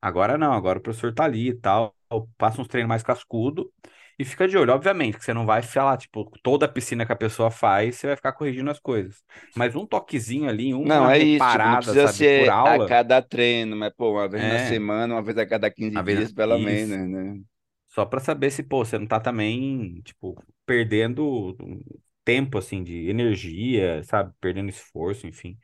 Agora 0.00 0.38
não, 0.38 0.52
agora 0.52 0.78
o 0.78 0.82
professor 0.82 1.12
tá 1.14 1.24
ali 1.24 1.48
e 1.50 1.54
tal. 1.54 1.94
Passa 2.38 2.60
uns 2.60 2.68
treinos 2.68 2.88
mais 2.88 3.02
cascudo 3.02 3.72
e 4.20 4.24
fica 4.24 4.48
de 4.48 4.56
olho. 4.58 4.72
Obviamente 4.74 5.18
que 5.18 5.24
você 5.24 5.34
não 5.34 5.46
vai 5.46 5.62
falar, 5.62 5.96
tipo, 5.98 6.30
toda 6.42 6.66
a 6.66 6.68
piscina 6.68 7.06
que 7.06 7.12
a 7.12 7.16
pessoa 7.16 7.50
faz, 7.50 7.96
você 7.96 8.06
vai 8.08 8.16
ficar 8.16 8.32
corrigindo 8.32 8.70
as 8.70 8.80
coisas. 8.80 9.24
Mas 9.54 9.74
um 9.74 9.86
toquezinho 9.86 10.48
ali, 10.48 10.74
Não, 10.82 11.08
uma 11.08 11.10
é 11.10 11.18
isso, 11.18 11.48
tipo, 11.50 11.68
não 11.68 11.76
precisa 11.76 12.08
sabe, 12.08 12.26
por 12.26 12.48
ser 12.48 12.54
a 12.54 12.54
aula, 12.56 12.86
cada 12.86 13.20
treino, 13.22 13.76
mas, 13.76 13.92
pô, 13.94 14.12
uma 14.12 14.28
vez 14.28 14.44
na 14.46 14.58
é. 14.58 14.58
semana, 14.58 15.14
uma 15.14 15.22
vez 15.22 15.36
a 15.38 15.46
cada 15.46 15.70
quinze 15.70 16.00
A 16.00 16.02
vez, 16.02 16.18
dias, 16.18 16.32
pelo 16.32 16.58
isso. 16.58 16.58
menos, 16.58 17.08
né? 17.10 17.42
Só 17.88 18.06
pra 18.06 18.20
saber 18.20 18.50
se, 18.50 18.62
pô, 18.62 18.84
você 18.84 18.98
não 18.98 19.06
tá 19.06 19.20
também, 19.20 20.00
tipo, 20.02 20.42
perdendo 20.66 21.56
tempo, 22.24 22.58
assim, 22.58 22.84
de 22.84 23.08
energia, 23.10 24.02
sabe? 24.04 24.32
Perdendo 24.40 24.70
esforço, 24.70 25.26
enfim. 25.26 25.58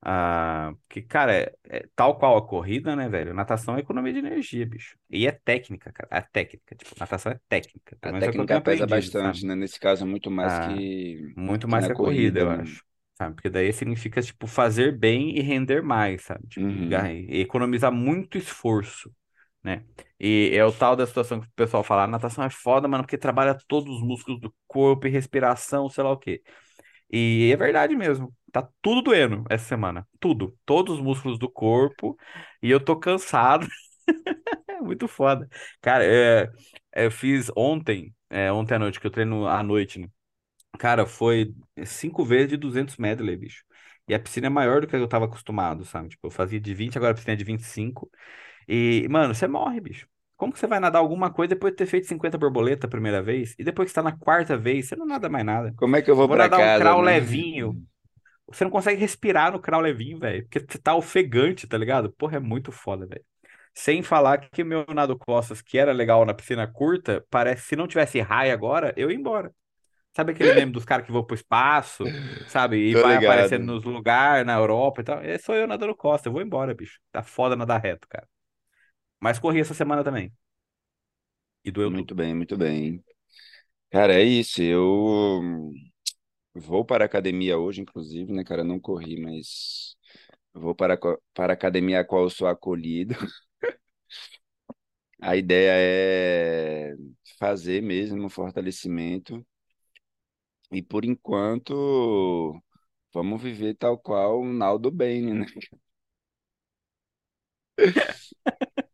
Ah, 0.00 0.74
porque, 0.86 1.02
cara, 1.02 1.32
é, 1.34 1.56
é 1.64 1.88
tal 1.96 2.18
qual 2.18 2.36
a 2.36 2.46
corrida, 2.46 2.94
né, 2.96 3.08
velho? 3.08 3.34
Natação 3.34 3.76
é 3.76 3.80
economia 3.80 4.12
de 4.12 4.20
energia, 4.20 4.64
bicho. 4.66 4.96
E 5.10 5.26
é 5.26 5.32
técnica, 5.32 5.92
cara. 5.92 6.08
É 6.12 6.20
técnica. 6.22 6.74
Tipo, 6.76 6.94
natação 6.98 7.32
é 7.32 7.40
técnica. 7.48 7.96
A 8.02 8.12
Pelo 8.12 8.12
menos 8.14 8.26
é 8.26 8.32
que 8.32 8.38
técnica 8.38 8.46
tenho 8.46 8.58
pesa 8.60 8.86
aprendido, 8.88 9.14
bastante, 9.26 9.44
sabe? 9.44 9.46
né? 9.46 9.54
Nesse 9.54 9.78
caso, 9.80 10.06
muito 10.06 10.30
mais 10.30 10.58
Ah, 10.58 10.58
que, 10.58 11.36
muito 11.36 11.66
que 11.66 11.76
mais 11.76 11.84
na 11.84 11.88
que 11.88 11.92
a 11.92 11.96
corrida, 11.96 12.38
corrida, 12.38 12.40
eu 12.40 12.50
né? 12.50 12.58
acho. 12.60 12.84
Sabe? 13.16 13.34
Porque 13.34 13.50
daí 13.50 13.72
significa, 13.72 14.22
tipo, 14.22 14.46
fazer 14.46 14.96
bem 14.96 15.36
e 15.36 15.40
render 15.42 15.82
mais, 15.82 16.22
sabe? 16.24 16.46
Tipo, 16.48 16.66
e 16.78 16.94
Uhum. 16.94 17.10
economizar 17.40 17.92
muito 17.92 18.38
esforço 18.38 19.12
né? 19.62 19.84
E 20.20 20.50
é 20.54 20.64
o 20.64 20.72
tal 20.72 20.96
da 20.96 21.06
situação 21.06 21.40
que 21.40 21.48
o 21.48 21.52
pessoal 21.52 21.84
fala, 21.84 22.04
a 22.04 22.08
natação 22.08 22.44
é 22.44 22.50
foda, 22.50 22.88
mano, 22.88 23.04
porque 23.04 23.18
trabalha 23.18 23.58
todos 23.68 23.96
os 23.96 24.02
músculos 24.02 24.40
do 24.40 24.54
corpo 24.66 25.06
e 25.06 25.10
respiração, 25.10 25.88
sei 25.90 26.04
lá 26.04 26.12
o 26.12 26.18
quê. 26.18 26.42
E 27.10 27.50
é 27.52 27.56
verdade 27.56 27.96
mesmo. 27.96 28.34
Tá 28.52 28.68
tudo 28.82 29.02
doendo 29.02 29.44
essa 29.50 29.64
semana. 29.66 30.06
Tudo. 30.20 30.56
Todos 30.66 30.96
os 30.96 31.00
músculos 31.02 31.38
do 31.38 31.50
corpo. 31.50 32.16
E 32.62 32.70
eu 32.70 32.80
tô 32.84 32.96
cansado. 32.98 33.66
É 34.68 34.80
muito 34.80 35.08
foda. 35.08 35.48
Cara, 35.80 36.04
é, 36.04 36.50
é, 36.94 37.06
eu 37.06 37.10
fiz 37.10 37.50
ontem, 37.56 38.14
é, 38.30 38.50
ontem 38.52 38.74
à 38.74 38.78
noite, 38.78 39.00
que 39.00 39.06
eu 39.06 39.10
treino 39.10 39.46
à 39.46 39.62
noite, 39.62 39.98
né? 39.98 40.08
Cara, 40.78 41.06
foi 41.06 41.54
cinco 41.86 42.24
vezes 42.24 42.50
de 42.50 42.56
200 42.56 42.96
medley, 42.96 43.36
bicho. 43.36 43.64
E 44.08 44.14
a 44.14 44.20
piscina 44.20 44.48
é 44.48 44.50
maior 44.50 44.80
do 44.82 44.88
que 44.88 44.96
eu 44.96 45.08
tava 45.08 45.26
acostumado, 45.26 45.84
sabe? 45.84 46.10
Tipo, 46.10 46.28
eu 46.28 46.30
fazia 46.30 46.60
de 46.60 46.74
20, 46.74 46.96
agora 46.98 47.12
a 47.12 47.14
piscina 47.14 47.34
é 47.34 47.36
de 47.36 47.44
25. 47.44 48.10
E, 48.68 49.06
mano, 49.10 49.34
você 49.34 49.48
morre, 49.48 49.80
bicho. 49.80 50.08
Como 50.38 50.54
que 50.54 50.60
você 50.60 50.68
vai 50.68 50.80
nadar 50.80 51.00
alguma 51.00 51.32
coisa 51.32 51.50
depois 51.50 51.72
de 51.74 51.78
ter 51.78 51.86
feito 51.86 52.08
50 52.08 52.38
borboleta 52.38 52.86
a 52.86 52.90
primeira 52.90 53.22
vez? 53.22 53.54
E 53.58 53.64
depois 53.64 53.88
que 53.88 53.90
está 53.90 54.02
na 54.02 54.16
quarta 54.16 54.56
vez, 54.56 54.88
você 54.88 54.96
não 54.96 55.06
nada 55.06 55.28
mais 55.28 55.44
nada. 55.44 55.74
Como 55.76 55.96
é 55.96 56.02
que 56.02 56.10
eu 56.10 56.16
vou 56.16 56.28
vou 56.28 56.36
pra 56.36 56.48
nadar 56.48 56.60
um 56.60 56.70
casa, 56.70 56.70
crawl 56.70 57.02
né? 57.02 57.20
levinho. 57.20 57.86
Você 58.46 58.64
não 58.64 58.70
consegue 58.70 59.00
respirar 59.00 59.52
no 59.52 59.60
crawl 59.60 59.82
levinho, 59.82 60.18
velho. 60.18 60.44
Porque 60.44 60.60
você 60.60 60.78
tá 60.78 60.94
ofegante, 60.96 61.66
tá 61.66 61.76
ligado? 61.78 62.12
Porra, 62.12 62.36
é 62.36 62.40
muito 62.40 62.72
foda, 62.72 63.06
velho. 63.06 63.24
Sem 63.74 64.02
falar 64.02 64.38
que 64.38 64.62
o 64.62 64.66
meu 64.66 64.84
nado 64.94 65.16
costas, 65.18 65.60
que 65.62 65.78
era 65.78 65.92
legal 65.92 66.24
na 66.24 66.34
piscina 66.34 66.66
curta, 66.66 67.24
parece 67.30 67.62
se 67.68 67.76
não 67.76 67.86
tivesse 67.86 68.20
raia 68.20 68.52
agora, 68.52 68.92
eu 68.96 69.10
ia 69.10 69.16
embora. 69.16 69.54
Sabe 70.14 70.32
aquele 70.32 70.52
meme 70.52 70.72
dos 70.72 70.84
caras 70.84 71.06
que 71.06 71.12
vão 71.12 71.24
pro 71.24 71.34
espaço, 71.36 72.16
sabe? 72.48 72.78
E 72.78 72.94
Tô 72.94 72.98
vai 72.98 73.16
aparecendo 73.16 73.62
ligado. 73.62 73.66
nos 73.66 73.84
lugares 73.84 74.46
na 74.46 74.54
Europa 74.54 75.00
e 75.02 75.04
tal. 75.04 75.20
É 75.22 75.38
só 75.38 75.54
eu 75.54 75.66
nadando 75.66 75.94
costa, 75.96 76.28
eu 76.28 76.32
vou 76.32 76.42
embora, 76.42 76.74
bicho. 76.74 77.00
Tá 77.12 77.22
foda 77.22 77.56
nadar 77.56 77.80
reto, 77.82 78.08
cara. 78.08 78.28
Mas 79.20 79.38
corri 79.38 79.60
essa 79.60 79.74
semana 79.74 80.04
também. 80.04 80.32
E 81.64 81.70
doeu 81.70 81.90
tudo. 81.90 81.94
Muito 81.94 82.14
bem, 82.14 82.34
muito 82.34 82.56
bem. 82.56 83.02
Cara, 83.90 84.14
é 84.14 84.22
isso. 84.24 84.62
Eu 84.62 85.72
vou 86.54 86.84
para 86.84 87.04
a 87.04 87.06
academia 87.06 87.58
hoje, 87.58 87.80
inclusive, 87.82 88.32
né, 88.32 88.44
cara? 88.44 88.64
Não 88.64 88.80
corri, 88.80 89.20
mas 89.20 89.96
vou 90.54 90.74
para, 90.76 90.98
para 91.34 91.52
a 91.52 91.56
academia 91.56 92.00
a 92.00 92.04
qual 92.06 92.24
eu 92.24 92.30
sou 92.30 92.48
acolhido. 92.48 93.14
A 95.20 95.36
ideia 95.36 95.72
é 95.74 96.94
fazer 97.38 97.82
mesmo 97.82 98.24
um 98.24 98.28
fortalecimento. 98.28 99.44
E 100.70 100.82
por 100.82 101.04
enquanto, 101.04 102.60
vamos 103.12 103.42
viver 103.42 103.74
tal 103.76 103.98
qual 103.98 104.40
o 104.42 104.52
Naldo 104.52 104.90
Bene, 104.90 105.34
né? 105.34 105.46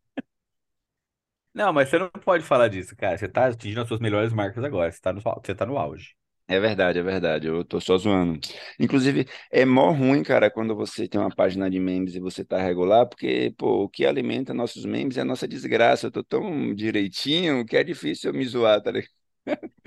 Não, 1.54 1.72
mas 1.72 1.88
você 1.88 1.98
não 1.98 2.10
pode 2.10 2.44
falar 2.44 2.68
disso, 2.68 2.94
cara. 2.96 3.16
Você 3.16 3.28
tá 3.28 3.46
atingindo 3.46 3.80
as 3.80 3.88
suas 3.88 4.00
melhores 4.00 4.32
marcas 4.32 4.62
agora. 4.64 4.90
Você 4.92 5.00
tá 5.00 5.12
no, 5.12 5.20
você 5.20 5.54
tá 5.54 5.64
no 5.66 5.78
auge. 5.78 6.14
É 6.46 6.60
verdade, 6.60 6.98
é 6.98 7.02
verdade. 7.02 7.46
Eu 7.48 7.64
tô 7.64 7.80
só 7.80 7.96
zoando. 7.96 8.38
Inclusive, 8.78 9.26
é 9.50 9.64
mó 9.64 9.90
ruim, 9.92 10.22
cara, 10.22 10.50
quando 10.50 10.76
você 10.76 11.08
tem 11.08 11.18
uma 11.18 11.34
página 11.34 11.70
de 11.70 11.80
memes 11.80 12.14
e 12.14 12.20
você 12.20 12.44
tá 12.44 12.58
regular, 12.60 13.06
porque, 13.08 13.54
pô, 13.56 13.84
o 13.84 13.88
que 13.88 14.04
alimenta 14.04 14.52
nossos 14.52 14.84
memes 14.84 15.16
é 15.16 15.22
a 15.22 15.24
nossa 15.24 15.48
desgraça. 15.48 16.06
Eu 16.08 16.10
tô 16.12 16.22
tão 16.22 16.74
direitinho 16.74 17.64
que 17.64 17.76
é 17.78 17.82
difícil 17.82 18.30
eu 18.30 18.34
me 18.36 18.44
zoar, 18.44 18.82
tá 18.82 18.90
ligado? 18.90 19.10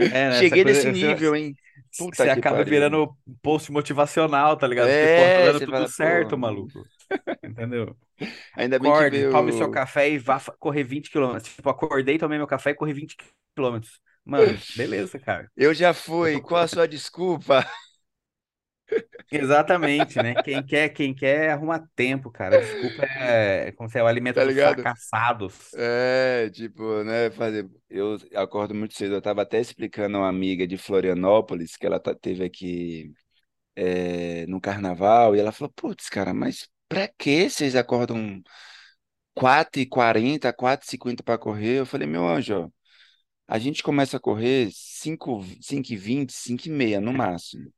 É, 0.10 0.30
né? 0.30 0.44
Cheguei 0.44 0.64
nesse 0.64 0.88
coisa. 0.88 0.94
Você, 0.94 1.16
nível, 1.16 1.36
hein? 1.36 1.56
Puta 1.98 2.28
você 2.28 2.30
que 2.30 2.42
acaba 2.42 2.64
pariu. 2.64 2.66
virando 2.66 3.18
post 3.44 3.72
motivacional, 3.72 4.58
tá 4.58 4.68
ligado? 4.68 4.92
Porque, 4.92 5.08
pô, 5.10 5.32
tá 5.32 5.42
É, 5.42 5.54
dando 5.54 5.60
você 5.60 5.66
tudo 5.66 5.88
fala, 5.88 5.92
pô, 5.92 5.98
certo, 5.98 6.38
maluco. 6.38 6.90
Entendeu? 7.44 7.98
ainda 8.56 8.80
bem 8.80 8.94
que 8.94 9.06
Acorde, 9.06 9.26
tome 9.28 9.54
seu 9.54 9.70
veio. 9.70 9.70
café 9.70 10.10
e 10.10 10.20
vá 10.20 10.40
correr 10.60 10.84
20 10.84 11.12
quilômetros. 11.12 11.56
Tipo, 11.56 11.70
acordei, 11.70 12.18
tomei 12.18 12.38
meu 12.38 12.48
café 12.48 12.72
e 12.72 12.76
corri 12.76 12.94
20 12.94 13.18
quilômetros. 13.56 14.02
Mano, 14.26 14.64
beleza, 14.76 15.20
cara. 15.20 15.52
Eu 15.56 15.74
já 15.74 15.94
fui, 15.94 16.42
qual 16.42 16.62
a 16.64 16.68
sua 16.68 16.88
desculpa? 16.88 17.66
Exatamente, 19.30 20.20
né? 20.20 20.36
Quem 20.36 20.66
quer, 20.66 20.90
quem 20.90 21.14
quer, 21.14 21.52
arruma 21.52 21.80
tempo, 21.96 22.32
cara. 22.32 22.58
Desculpa 22.58 23.04
é, 23.20 23.72
como 23.74 23.90
se 23.90 24.00
é 24.00 24.04
o 24.04 24.08
alimento 24.08 24.40
Tá 24.40 24.44
dos 24.44 24.58
fracassados. 24.58 25.78
É, 25.78 26.50
tipo, 26.52 27.04
né, 27.04 27.30
fazer. 27.32 27.70
Eu 27.90 28.18
acordo 28.36 28.74
muito 28.76 28.94
cedo. 28.96 29.16
Eu 29.16 29.22
tava 29.22 29.42
até 29.44 29.60
explicando 29.60 30.18
a 30.18 30.22
uma 30.22 30.30
amiga 30.30 30.68
de 30.68 30.78
Florianópolis 30.78 31.78
que 31.78 31.86
ela 31.86 32.00
tá- 32.00 32.16
teve 32.16 32.44
aqui 32.46 33.14
é, 33.76 34.46
no 34.48 34.62
carnaval 34.62 35.36
e 35.36 35.40
ela 35.40 35.52
falou: 35.52 35.72
Putz, 35.76 36.10
cara, 36.10 36.34
mas 36.34 36.70
pra 36.88 37.08
que 37.08 37.50
vocês 37.50 37.76
acordam 37.76 38.42
quatro 39.34 39.82
e 39.82 39.86
quarenta, 39.88 40.54
quatro 40.54 40.88
e 40.88 40.92
cinquenta 40.92 41.24
para 41.24 41.38
correr? 41.38 41.80
Eu 41.80 41.86
falei: 41.86 42.08
Meu 42.08 42.28
anjo, 42.28 42.72
a 43.48 43.60
gente 43.60 43.84
começa 43.84 44.18
a 44.18 44.20
correr 44.20 44.70
cinco, 44.74 45.44
cinco 45.62 45.94
e 45.94 45.98
vinte, 45.98 46.34
cinco 46.34 46.68
e 46.68 46.72
meia 46.72 47.02
no 47.02 47.14
máximo. 47.14 47.72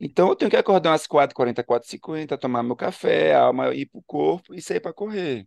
Então 0.00 0.28
eu 0.30 0.36
tenho 0.36 0.50
que 0.50 0.56
acordar 0.56 0.90
umas 0.92 1.06
quatro 1.06 1.34
e 1.34 1.36
quarenta, 1.36 1.64
quatro 1.64 1.88
e 1.88 1.90
cinquenta, 1.92 2.38
tomar 2.38 2.62
meu 2.62 2.76
café, 2.76 3.34
alma 3.34 3.74
ir 3.74 3.86
pro 3.86 4.02
corpo 4.04 4.54
e 4.54 4.62
sair 4.62 4.80
para 4.80 4.92
correr. 4.94 5.46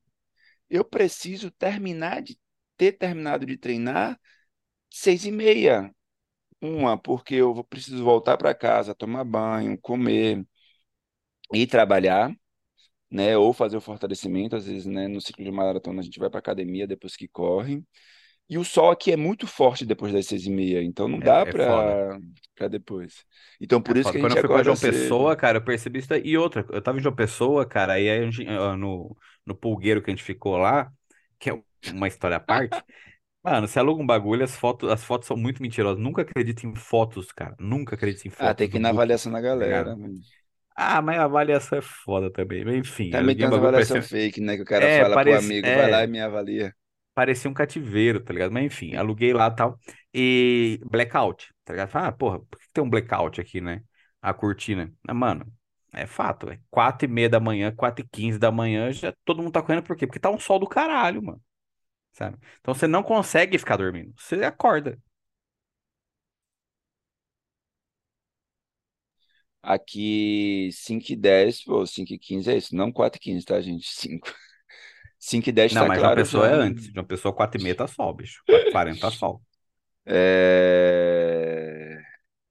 Eu 0.69 0.85
preciso 0.85 1.51
terminar 1.51 2.21
de 2.21 2.39
ter 2.77 2.93
terminado 2.93 3.45
de 3.45 3.57
treinar 3.57 4.19
seis 4.89 5.25
e 5.25 5.31
meia. 5.31 5.93
Uma, 6.61 6.97
porque 6.97 7.35
eu 7.35 7.63
preciso 7.65 8.03
voltar 8.03 8.37
para 8.37 8.53
casa, 8.55 8.95
tomar 8.95 9.23
banho, 9.25 9.77
comer 9.79 10.45
e 11.53 11.67
trabalhar. 11.67 12.31
Né? 13.11 13.37
Ou 13.37 13.53
fazer 13.53 13.77
o 13.77 13.81
fortalecimento, 13.81 14.55
às 14.55 14.65
vezes, 14.65 14.85
né? 14.85 15.07
No 15.07 15.21
ciclo 15.21 15.43
de 15.43 15.51
maratona 15.51 16.01
a 16.01 16.03
gente 16.03 16.19
vai 16.19 16.29
para 16.29 16.39
academia 16.39 16.87
depois 16.87 17.15
que 17.15 17.27
corre. 17.27 17.83
E 18.49 18.57
o 18.57 18.65
sol 18.65 18.91
aqui 18.91 19.11
é 19.11 19.17
muito 19.17 19.47
forte 19.47 19.85
depois 19.85 20.13
das 20.13 20.25
seis 20.27 20.45
e 20.45 20.49
meia, 20.51 20.83
então 20.83 21.07
não 21.07 21.21
dá 21.21 21.45
É, 21.45 21.49
é 21.49 21.53
foda. 21.53 21.99
para 22.55 22.67
depois. 22.69 23.25
Então 23.61 23.81
É 23.85 23.93
por 23.93 23.97
isso 23.97 24.11
que 24.11 24.17
foda. 24.17 24.19
a 24.19 24.21
Quando 24.21 24.31
gente 24.31 24.33
eu 24.33 24.37
fui 24.37 24.49
pra 24.49 24.63
João 24.63 24.77
cedo. 24.77 24.77
Pessoa, 24.77 25.35
cara, 25.35 25.57
eu 25.57 25.63
percebi 25.63 25.99
isso 25.99 26.09
daí. 26.09 26.21
E 26.25 26.37
outra, 26.37 26.65
eu 26.69 26.81
tava 26.81 26.97
em 26.99 27.01
João 27.01 27.15
Pessoa, 27.15 27.65
cara, 27.65 27.93
aí 27.93 28.09
a 28.09 28.21
gente, 28.29 28.43
no, 28.77 29.17
no 29.45 29.55
pulgueiro 29.55 30.01
que 30.01 30.11
a 30.11 30.13
gente 30.15 30.23
ficou 30.23 30.57
lá, 30.57 30.91
que 31.39 31.49
é 31.49 31.63
uma 31.83 32.07
história 32.07 32.37
à 32.37 32.39
parte. 32.39 32.83
Mano, 33.43 33.67
você 33.67 33.79
aluga 33.79 34.01
um 34.03 34.07
bagulho, 34.07 34.43
as 34.43 34.55
fotos, 34.57 34.89
as 34.91 35.03
fotos 35.03 35.27
são 35.27 35.37
muito 35.37 35.61
mentirosas. 35.61 36.01
Nunca 36.03 36.23
acredito 36.23 36.65
em 36.67 36.75
fotos, 36.75 37.31
cara. 37.31 37.55
Nunca 37.59 37.95
acredito 37.95 38.27
em 38.27 38.31
Ah, 38.37 38.53
tem 38.55 38.67
fotos 38.67 38.69
que 38.69 38.77
ir 38.77 38.79
na 38.79 38.89
avaliação 38.89 39.31
da 39.31 39.39
tá 39.57 39.65
galera. 39.65 39.95
ligado? 39.95 40.19
Ah, 40.81 41.01
mas 41.01 41.19
a 41.19 41.25
avaliação 41.25 41.77
é 41.77 41.81
foda 41.81 42.31
também. 42.31 42.63
Mas, 42.63 42.75
Enfim, 42.75 43.09
Também 43.09 43.35
tem 43.35 43.45
um 43.45 43.49
bagulho, 43.49 43.69
avaliação 43.69 43.71
parecia, 43.71 44.01
fake, 44.01 44.41
né? 44.41 44.55
Que 44.55 44.61
o 44.63 44.65
cara 44.65 44.85
é, 44.85 44.89
fala 44.89 45.17
pro 45.19 45.33
parece, 45.33 45.35
amigo, 45.35 45.71
vai 45.71 45.87
lá 45.87 46.03
e 46.03 46.07
é, 46.07 46.07
me 46.07 46.19
avalia. 46.21 46.75
parecia 47.13 47.49
um 47.49 47.53
cativeiro, 47.53 48.23
tá 48.23 48.33
ligado? 48.33 48.51
Mas 48.51 48.65
enfim, 48.65 48.95
aluguei 48.95 49.33
lá 49.33 49.47
e 49.47 49.55
tal. 49.55 49.79
E 50.13 50.79
blackout, 50.89 51.53
tá 51.65 51.73
ligado? 51.73 51.95
Ah, 51.95 52.11
porra, 52.11 52.39
por 52.39 52.59
que 52.59 52.67
tem 52.73 52.83
um 52.83 52.89
blackout 52.89 53.39
aqui, 53.41 53.61
né? 53.61 53.83
A 54.21 54.33
cortina. 54.33 54.91
Ah, 55.07 55.13
mano, 55.13 55.45
é 55.93 56.05
fato, 56.05 56.47
velho. 56.47 56.61
Quatro 56.69 57.07
e 57.07 57.11
meia 57.11 57.29
da 57.29 57.39
manhã, 57.39 57.73
quatro 57.75 58.03
e 58.05 58.07
quinze 58.09 58.39
da 58.39 58.51
manhã, 58.51 58.91
já 58.91 59.13
todo 59.25 59.41
mundo 59.41 59.53
tá 59.53 59.61
correndo 59.61 59.83
por 59.83 59.95
quê? 59.95 60.07
Porque 60.07 60.19
tá 60.19 60.29
um 60.29 60.39
sol 60.39 60.59
do 60.59 60.67
caralho, 60.67 61.21
mano. 61.23 61.41
Sabe? 62.13 62.37
Então 62.61 62.73
você 62.73 62.87
não 62.87 63.03
consegue 63.03 63.57
ficar 63.57 63.77
dormindo. 63.77 64.13
Você 64.17 64.43
acorda. 64.43 64.99
Aqui 69.69 70.69
5 70.73 71.11
e 71.13 71.15
10, 71.15 71.63
pô, 71.63 71.85
5 71.85 72.11
e 72.13 72.17
15 72.17 72.49
é 72.51 72.57
isso, 72.57 72.75
não 72.75 72.91
4 72.91 73.19
e 73.19 73.21
15, 73.21 73.45
tá, 73.45 73.61
gente? 73.61 73.87
5. 73.87 74.27
5 75.19 75.47
e 75.49 75.51
10 75.51 75.73
Não, 75.73 75.81
tá 75.81 75.87
mas 75.87 75.99
de 75.99 76.05
uma 76.05 76.09
claro 76.09 76.15
pessoa 76.15 76.47
já. 76.47 76.49
é 76.49 76.53
antes. 76.53 76.91
De 76.91 76.99
uma 76.99 77.05
pessoa, 77.05 77.33
quatro 77.35 77.59
e 77.59 77.63
meia 77.63 77.75
tá 77.75 77.87
sol, 77.87 78.13
bicho. 78.13 78.41
Quatro 78.47 78.67
e 78.67 78.71
quarenta 78.71 79.01
tá 79.01 79.11
sol. 79.11 79.41
É... 80.05 82.01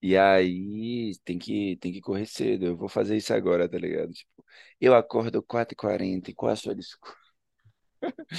E 0.01 0.17
aí 0.17 1.13
tem 1.25 1.39
que, 1.39 1.77
tem 1.81 1.93
que 1.93 2.01
correr 2.01 2.27
cedo. 2.27 2.67
Eu 2.67 2.77
vou 2.77 2.89
fazer 2.89 3.17
isso 3.17 3.35
agora, 3.35 3.69
tá 3.69 3.79
ligado? 3.79 4.13
Tipo, 4.13 4.45
eu 4.81 4.95
acordo 4.95 5.43
4h40, 5.43 6.31
e 6.31 6.35
qual 6.35 6.53
a 6.53 6.57
sua 6.57 6.75
desculpa? 6.75 7.17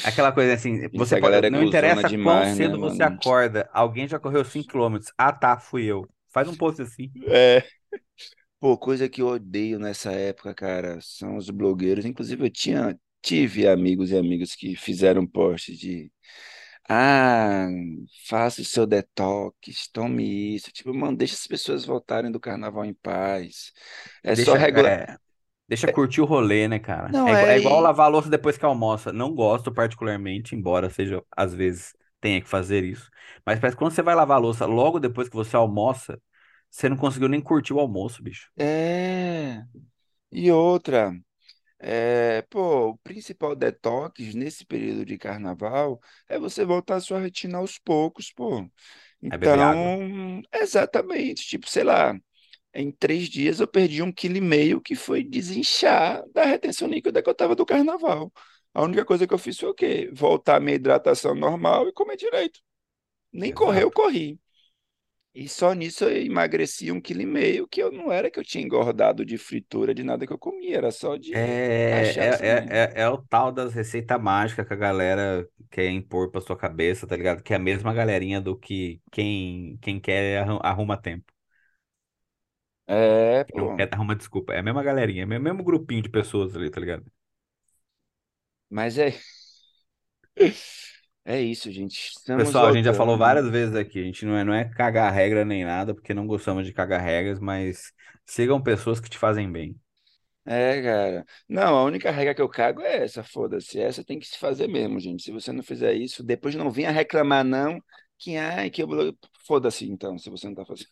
Aquela 0.03 0.31
coisa 0.31 0.53
assim, 0.53 0.87
você 0.95 1.15
a 1.15 1.19
pode, 1.19 1.45
é 1.45 1.49
não 1.49 1.63
interessa 1.63 2.01
quão 2.01 2.09
demais, 2.11 2.57
né, 2.57 2.65
cedo 2.65 2.79
você 2.79 3.03
mano? 3.03 3.15
acorda, 3.17 3.69
alguém 3.73 4.07
já 4.07 4.17
correu 4.19 4.45
5 4.45 4.69
quilômetros. 4.69 5.11
Ah, 5.17 5.33
tá, 5.33 5.59
fui 5.59 5.83
eu. 5.85 6.07
Faz 6.31 6.47
um 6.47 6.55
post 6.55 6.81
assim. 6.81 7.11
É. 7.27 7.63
Pô, 8.59 8.77
coisa 8.77 9.07
que 9.07 9.21
eu 9.21 9.27
odeio 9.27 9.79
nessa 9.79 10.11
época, 10.11 10.53
cara, 10.53 10.99
são 11.01 11.37
os 11.37 11.49
blogueiros. 11.49 12.03
Inclusive, 12.05 12.45
eu 12.45 12.49
tinha, 12.51 12.99
tive 13.21 13.67
amigos 13.67 14.11
e 14.11 14.17
amigas 14.17 14.53
que 14.55 14.75
fizeram 14.75 15.25
posts 15.25 15.77
de 15.79 16.11
Ah, 16.89 17.67
faça 18.27 18.61
o 18.61 18.65
seu 18.65 18.87
detox, 18.87 19.87
tome 19.93 20.55
isso. 20.55 20.71
Tipo, 20.71 20.93
mano, 20.93 21.17
deixa 21.17 21.35
as 21.35 21.47
pessoas 21.47 21.85
voltarem 21.85 22.31
do 22.31 22.39
carnaval 22.39 22.85
em 22.85 22.93
paz. 22.95 23.73
É 24.23 24.35
só 24.35 24.53
Deixa, 24.53 24.57
regular. 24.57 24.93
é, 24.93 25.17
deixa 25.67 25.87
curtir 25.89 26.21
o 26.21 26.25
rolê, 26.25 26.67
né, 26.67 26.79
cara? 26.79 27.15
Não, 27.15 27.25
É, 27.25 27.33
igu- 27.33 27.45
é 27.47 27.57
é. 27.57 27.57
igual 27.57 27.81
lavar 27.81 28.07
a 28.07 28.09
louça 28.09 28.29
depois 28.29 28.57
que 28.57 28.65
almoça. 28.65 29.11
Não 29.13 29.33
gosto 29.35 29.73
particularmente, 29.73 30.55
embora 30.55 30.89
seja, 30.89 31.23
às 31.35 31.53
vezes, 31.53 31.95
tenha 32.21 32.41
que 32.41 32.47
fazer 32.49 32.83
isso. 32.83 33.09
Mas 33.45 33.59
parece 33.59 33.75
que 33.75 33.79
quando 33.83 33.93
você 33.93 34.01
vai 34.01 34.15
lavar 34.15 34.37
a 34.37 34.39
louça 34.39 34.65
logo 34.65 34.99
depois 34.99 35.29
que 35.29 35.35
você 35.35 35.55
almoça, 35.55 36.21
você 36.69 36.89
não 36.89 36.97
conseguiu 36.97 37.27
nem 37.27 37.41
curtir 37.41 37.73
o 37.73 37.79
almoço, 37.79 38.21
bicho. 38.23 38.49
É. 38.57 39.63
E 40.31 40.51
outra. 40.51 41.13
É, 41.79 42.41
pô, 42.49 42.89
o 42.89 42.97
principal 42.99 43.55
detox 43.55 44.35
nesse 44.35 44.65
período 44.65 45.05
de 45.05 45.17
carnaval 45.17 45.99
é 46.27 46.37
você 46.37 46.65
voltar 46.65 46.97
à 46.97 46.99
sua 47.01 47.21
rotina 47.21 47.57
aos 47.57 47.77
poucos, 47.79 48.31
pô. 48.33 48.61
É. 48.61 48.69
Então, 49.21 50.41
exatamente. 50.53 51.47
Tipo, 51.47 51.69
sei 51.69 51.83
lá. 51.83 52.19
Em 52.73 52.91
três 52.91 53.27
dias 53.29 53.59
eu 53.59 53.67
perdi 53.67 54.01
um 54.03 54.11
quilo 54.11 54.37
e 54.37 54.41
meio 54.41 54.79
que 54.79 54.95
foi 54.95 55.23
desinchar 55.23 56.23
da 56.33 56.45
retenção 56.45 56.87
líquida 56.87 57.21
que 57.21 57.29
eu 57.29 57.33
tava 57.35 57.55
do 57.55 57.65
carnaval. 57.65 58.31
A 58.73 58.83
única 58.83 59.03
coisa 59.03 59.27
que 59.27 59.33
eu 59.33 59.39
fiz 59.39 59.57
foi 59.57 59.69
o 59.69 59.73
quê? 59.73 60.09
Voltar 60.13 60.57
à 60.57 60.59
minha 60.59 60.75
hidratação 60.75 61.33
normal 61.33 61.87
e 61.87 61.93
comer 61.93 62.15
direito. 62.15 62.59
Nem 63.33 63.53
correr 63.53 63.83
eu 63.83 63.87
Exato. 63.87 63.91
corri. 63.91 64.39
E 65.33 65.47
só 65.49 65.73
nisso 65.73 66.03
eu 66.05 66.21
emagreci 66.23 66.91
um 66.91 67.01
quilo 67.01 67.21
e 67.21 67.25
meio, 67.25 67.67
que 67.67 67.81
eu 67.81 67.91
não 67.91 68.11
era 68.11 68.29
que 68.31 68.39
eu 68.39 68.43
tinha 68.43 68.63
engordado 68.63 69.25
de 69.25 69.37
fritura, 69.39 69.93
de 69.93 70.03
nada 70.03 70.25
que 70.27 70.33
eu 70.33 70.37
comia, 70.39 70.77
era 70.77 70.91
só 70.91 71.15
É, 71.31 71.39
de 71.39 71.47
cachaça 71.87 72.45
é, 72.47 72.47
mesmo. 72.47 72.79
é, 72.95 73.01
é, 73.01 73.01
é 73.03 73.09
o 73.09 73.17
tal 73.21 73.51
das 73.51 73.71
receitas 73.73 74.19
mágicas 74.19 74.67
que 74.67 74.73
a 74.73 74.75
galera 74.75 75.47
quer 75.69 75.87
impor 75.91 76.31
pra 76.31 76.41
sua 76.41 76.57
cabeça, 76.57 77.05
tá 77.05 77.15
ligado? 77.15 77.43
Que 77.43 77.53
é 77.53 77.57
a 77.57 77.59
mesma 77.59 77.93
galerinha 77.93 78.41
do 78.41 78.57
que 78.57 78.99
quem, 79.11 79.77
quem 79.79 79.99
quer 79.99 80.39
arru- 80.41 80.59
arruma 80.63 80.97
tempo. 80.99 81.31
É, 82.87 83.43
Quem 83.53 83.53
pô. 83.53 83.75
quer 83.75 83.93
arruma 83.93 84.15
desculpa. 84.15 84.53
É 84.53 84.59
a 84.59 84.63
mesma 84.63 84.81
galerinha, 84.83 85.21
é 85.23 85.25
o 85.25 85.41
mesmo 85.41 85.63
grupinho 85.63 86.01
de 86.01 86.09
pessoas 86.09 86.55
ali, 86.55 86.69
tá 86.71 86.79
ligado? 86.79 87.05
Mas 88.69 88.97
é, 88.97 89.13
é 91.29 91.41
isso, 91.41 91.71
gente. 91.71 92.11
Estamos 92.17 92.43
Pessoal, 92.45 92.67
a 92.67 92.71
gente 92.73 92.85
já 92.85 92.93
falou 92.93 93.17
voltando. 93.17 93.17
várias 93.17 93.49
vezes 93.49 93.75
aqui, 93.75 93.99
a 93.99 94.03
gente 94.03 94.25
não 94.25 94.35
é, 94.35 94.43
não 94.43 94.53
é 94.53 94.65
cagar 94.65 95.13
regra 95.13 95.45
nem 95.45 95.63
nada, 95.63 95.93
porque 95.93 96.13
não 96.13 96.25
gostamos 96.25 96.65
de 96.65 96.73
cagar 96.73 97.01
regras, 97.01 97.39
mas 97.39 97.93
sigam 98.25 98.61
pessoas 98.61 98.99
que 98.99 99.09
te 99.09 99.17
fazem 99.17 99.51
bem. 99.51 99.79
É, 100.45 100.81
cara. 100.81 101.25
Não, 101.47 101.77
a 101.77 101.83
única 101.83 102.09
regra 102.11 102.33
que 102.33 102.41
eu 102.41 102.49
cago 102.49 102.81
é 102.81 103.03
essa, 103.03 103.23
foda-se. 103.23 103.79
Essa 103.79 104.03
tem 104.03 104.19
que 104.19 104.27
se 104.27 104.37
fazer 104.39 104.67
mesmo, 104.67 104.99
gente. 104.99 105.23
Se 105.23 105.31
você 105.31 105.51
não 105.51 105.61
fizer 105.61 105.93
isso, 105.93 106.23
depois 106.23 106.55
não 106.55 106.71
venha 106.71 106.89
reclamar, 106.91 107.43
não, 107.43 107.79
que, 108.17 108.35
ai, 108.35 108.69
que 108.71 108.81
eu... 108.81 108.87
Foda-se, 109.45 109.87
então, 109.89 110.17
se 110.17 110.29
você 110.29 110.47
não 110.47 110.55
tá 110.55 110.65
fazendo. 110.65 110.89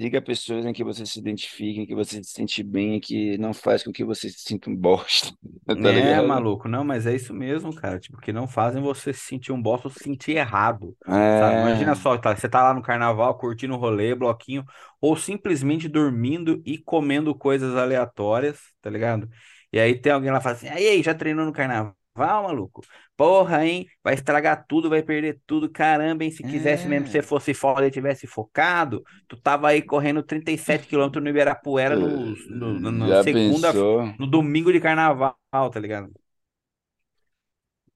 Siga 0.00 0.22
pessoas 0.22 0.64
em 0.66 0.72
que 0.72 0.82
você 0.84 1.04
se 1.06 1.18
identifique, 1.18 1.80
em 1.80 1.86
que 1.86 1.94
você 1.94 2.22
se 2.24 2.30
sente 2.32 2.62
bem, 2.62 2.96
e 2.96 3.00
que 3.00 3.38
não 3.38 3.52
faz 3.52 3.82
com 3.84 3.92
que 3.92 4.04
você 4.04 4.30
se 4.30 4.40
sinta 4.40 4.70
um 4.70 4.76
bosta, 4.76 5.30
tá 5.80 5.92
É, 5.92 5.92
ligado? 5.92 6.20
maluco, 6.20 6.66
não, 6.68 6.82
mas 6.84 7.06
é 7.06 7.14
isso 7.14 7.32
mesmo, 7.32 7.72
cara. 7.74 8.00
Tipo, 8.00 8.18
que 8.20 8.32
não 8.32 8.48
fazem 8.48 8.82
você 8.82 9.12
se 9.12 9.20
sentir 9.20 9.52
um 9.52 9.62
bosta 9.62 9.86
ou 9.86 9.94
se 9.94 10.02
sentir 10.02 10.32
errado, 10.36 10.96
sabe? 11.32 11.58
Imagina 11.58 11.94
É, 11.94 11.94
só, 11.94 12.18
tá, 12.18 12.34
você 12.34 12.48
tá 12.48 12.60
lá 12.64 12.74
no 12.74 12.82
carnaval, 12.82 13.38
curtindo 13.38 13.74
o 13.74 13.76
rolê, 13.76 14.12
bloquinho, 14.14 14.64
ou 15.00 15.16
simplesmente 15.16 15.88
dormindo 15.88 16.60
e 16.66 16.76
comendo 16.76 17.32
coisas 17.36 17.76
aleatórias, 17.76 18.58
tá 18.82 18.90
ligado? 18.90 19.28
E 19.72 19.78
aí 19.78 19.94
tem 20.00 20.10
alguém 20.12 20.32
lá 20.32 20.40
fala 20.40 20.56
assim, 20.56 20.68
aí, 20.68 21.00
já 21.04 21.14
treinou 21.14 21.46
no 21.46 21.52
carnaval, 21.52 21.96
maluco? 22.14 22.82
Porra, 23.16 23.64
hein? 23.64 23.86
Vai 24.02 24.14
estragar 24.14 24.64
tudo, 24.66 24.90
vai 24.90 25.02
perder 25.02 25.40
tudo. 25.46 25.70
Caramba, 25.70 26.24
hein? 26.24 26.30
Se 26.30 26.42
quisesse 26.42 26.86
mesmo 26.88 27.06
que 27.06 27.12
você 27.12 27.18
é. 27.18 27.22
fosse 27.22 27.54
foda 27.54 27.86
e 27.86 27.90
tivesse 27.90 28.26
focado, 28.26 29.02
tu 29.28 29.36
tava 29.36 29.68
aí 29.68 29.82
correndo 29.82 30.22
37 30.22 30.86
quilômetros 30.86 31.22
no 31.22 31.30
Ibirapuera 31.30 31.96
no, 31.96 32.34
no, 32.48 32.90
no, 32.90 33.06
segunda 33.22 33.72
pensou? 33.72 34.14
no 34.18 34.26
domingo 34.26 34.72
de 34.72 34.80
carnaval, 34.80 35.36
tá 35.72 35.80
ligado? 35.80 36.12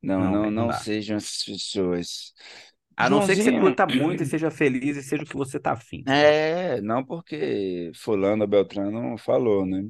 Não, 0.03 0.21
Não, 0.21 0.51
não, 0.51 0.51
não 0.51 0.73
sejam 0.73 1.17
essas 1.17 1.43
pessoas. 1.45 2.35
A 2.97 3.11
não 3.11 3.23
ser 3.23 3.37
que 3.37 3.43
você 3.43 3.51
Joãozinho, 3.51 3.61
curta 3.61 3.87
muito 3.87 4.23
e 4.23 4.27
seja 4.27 4.51
feliz 4.51 4.97
e 4.97 5.03
seja 5.03 5.23
o 5.23 5.27
que 5.27 5.37
você 5.37 5.59
tá 5.59 5.73
afim, 5.73 6.05
tá 6.05 6.15
é, 6.15 6.81
não 6.81 7.05
porque 7.05 7.91
fulano 7.95 8.47
Beltrano 8.47 9.17
falou, 9.19 9.67
né? 9.67 9.89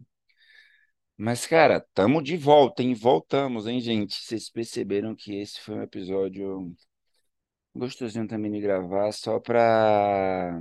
Mas, 1.17 1.45
cara, 1.47 1.81
tamo 1.95 2.23
de 2.23 2.37
volta, 2.37 2.83
hein? 2.83 2.95
Voltamos, 2.95 3.67
hein, 3.67 3.81
gente? 3.81 4.15
Vocês 4.23 4.49
perceberam 4.51 5.15
que 5.15 5.35
esse 5.37 5.61
foi 5.61 5.77
um 5.77 5.83
episódio 5.83 6.73
gostosinho 7.75 8.27
também 8.27 8.51
de 8.53 8.61
gravar, 8.61 9.13
só 9.13 9.39
pra 9.41 10.61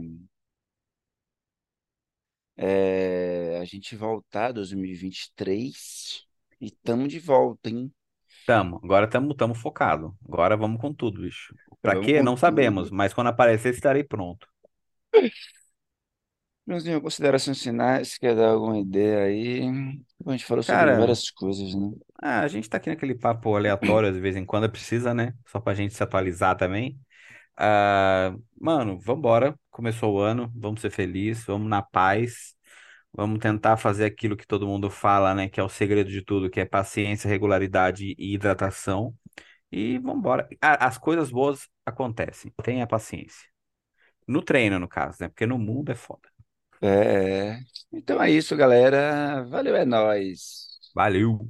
é, 2.57 3.57
a 3.59 3.65
gente 3.65 3.95
voltar 3.95 4.51
2023 4.51 6.25
e 6.61 6.71
tamo 6.71 7.07
de 7.07 7.19
volta, 7.19 7.69
hein? 7.69 7.93
Tamo, 8.45 8.79
agora 8.83 9.07
tamo, 9.09 9.33
tamo 9.35 9.55
focado. 9.55 10.15
Agora 10.25 10.57
vamos 10.57 10.79
com 10.81 10.93
tudo, 10.93 11.21
bicho. 11.21 11.55
Pra 11.81 11.95
Vamos 11.95 11.97
quê? 11.97 12.21
com 12.21 12.23
Não 12.23 12.35
sabemos, 12.37 12.89
tudo. 12.89 12.91
mas 12.91 13.13
quando 13.13 13.27
aparecer 13.27 13.73
estarei 13.73 14.03
pronto. 14.03 14.47
Joãozinho, 16.67 17.01
considerações 17.01 17.61
finais, 17.61 18.17
quer 18.17 18.35
dar 18.35 18.49
alguma 18.51 18.77
ideia 18.79 19.23
aí? 19.25 19.61
A 20.25 20.31
gente 20.31 20.45
falou 20.45 20.63
sobre 20.63 20.89
Cara, 20.89 20.91
várias 20.91 21.29
coisas, 21.31 21.73
né? 21.75 21.91
ah, 22.21 22.41
a 22.41 22.47
gente 22.47 22.69
tá 22.69 22.77
aqui 22.77 22.89
naquele 22.89 23.15
papo 23.15 23.55
aleatório, 23.55 24.11
de 24.13 24.19
vez 24.19 24.35
em 24.35 24.45
quando 24.45 24.69
precisa, 24.71 25.13
né? 25.13 25.33
Só 25.47 25.59
pra 25.59 25.73
gente 25.73 25.93
se 25.93 26.03
atualizar 26.03 26.57
também. 26.57 26.99
Ah, 27.57 28.35
mano, 28.59 28.99
vambora. 28.99 29.59
Começou 29.71 30.15
o 30.15 30.19
ano, 30.21 30.51
vamos 30.55 30.81
ser 30.81 30.91
felizes, 30.91 31.45
vamos 31.45 31.69
na 31.69 31.81
paz. 31.81 32.55
Vamos 33.13 33.39
tentar 33.39 33.77
fazer 33.77 34.05
aquilo 34.05 34.37
que 34.37 34.47
todo 34.47 34.67
mundo 34.67 34.89
fala, 34.89 35.33
né? 35.35 35.49
Que 35.49 35.59
é 35.59 35.63
o 35.63 35.69
segredo 35.69 36.09
de 36.11 36.23
tudo, 36.23 36.49
que 36.49 36.59
é 36.61 36.65
paciência, 36.65 37.29
regularidade 37.29 38.15
e 38.17 38.33
hidratação. 38.35 39.15
E 39.71 39.99
vambora. 39.99 40.47
A- 40.61 40.87
As 40.87 40.97
coisas 40.97 41.31
boas 41.31 41.69
acontecem. 41.85 42.53
Tenha 42.63 42.87
paciência. 42.87 43.49
No 44.27 44.41
treino, 44.43 44.79
no 44.79 44.87
caso, 44.89 45.17
né? 45.21 45.29
Porque 45.29 45.45
no 45.47 45.59
mundo 45.59 45.91
é 45.91 45.95
foda. 45.95 46.29
É. 46.83 47.59
Então 47.91 48.21
é 48.21 48.29
isso, 48.31 48.55
galera. 48.57 49.43
Valeu, 49.45 49.75
é 49.75 49.85
nóis. 49.85 50.67
Valeu! 50.95 51.49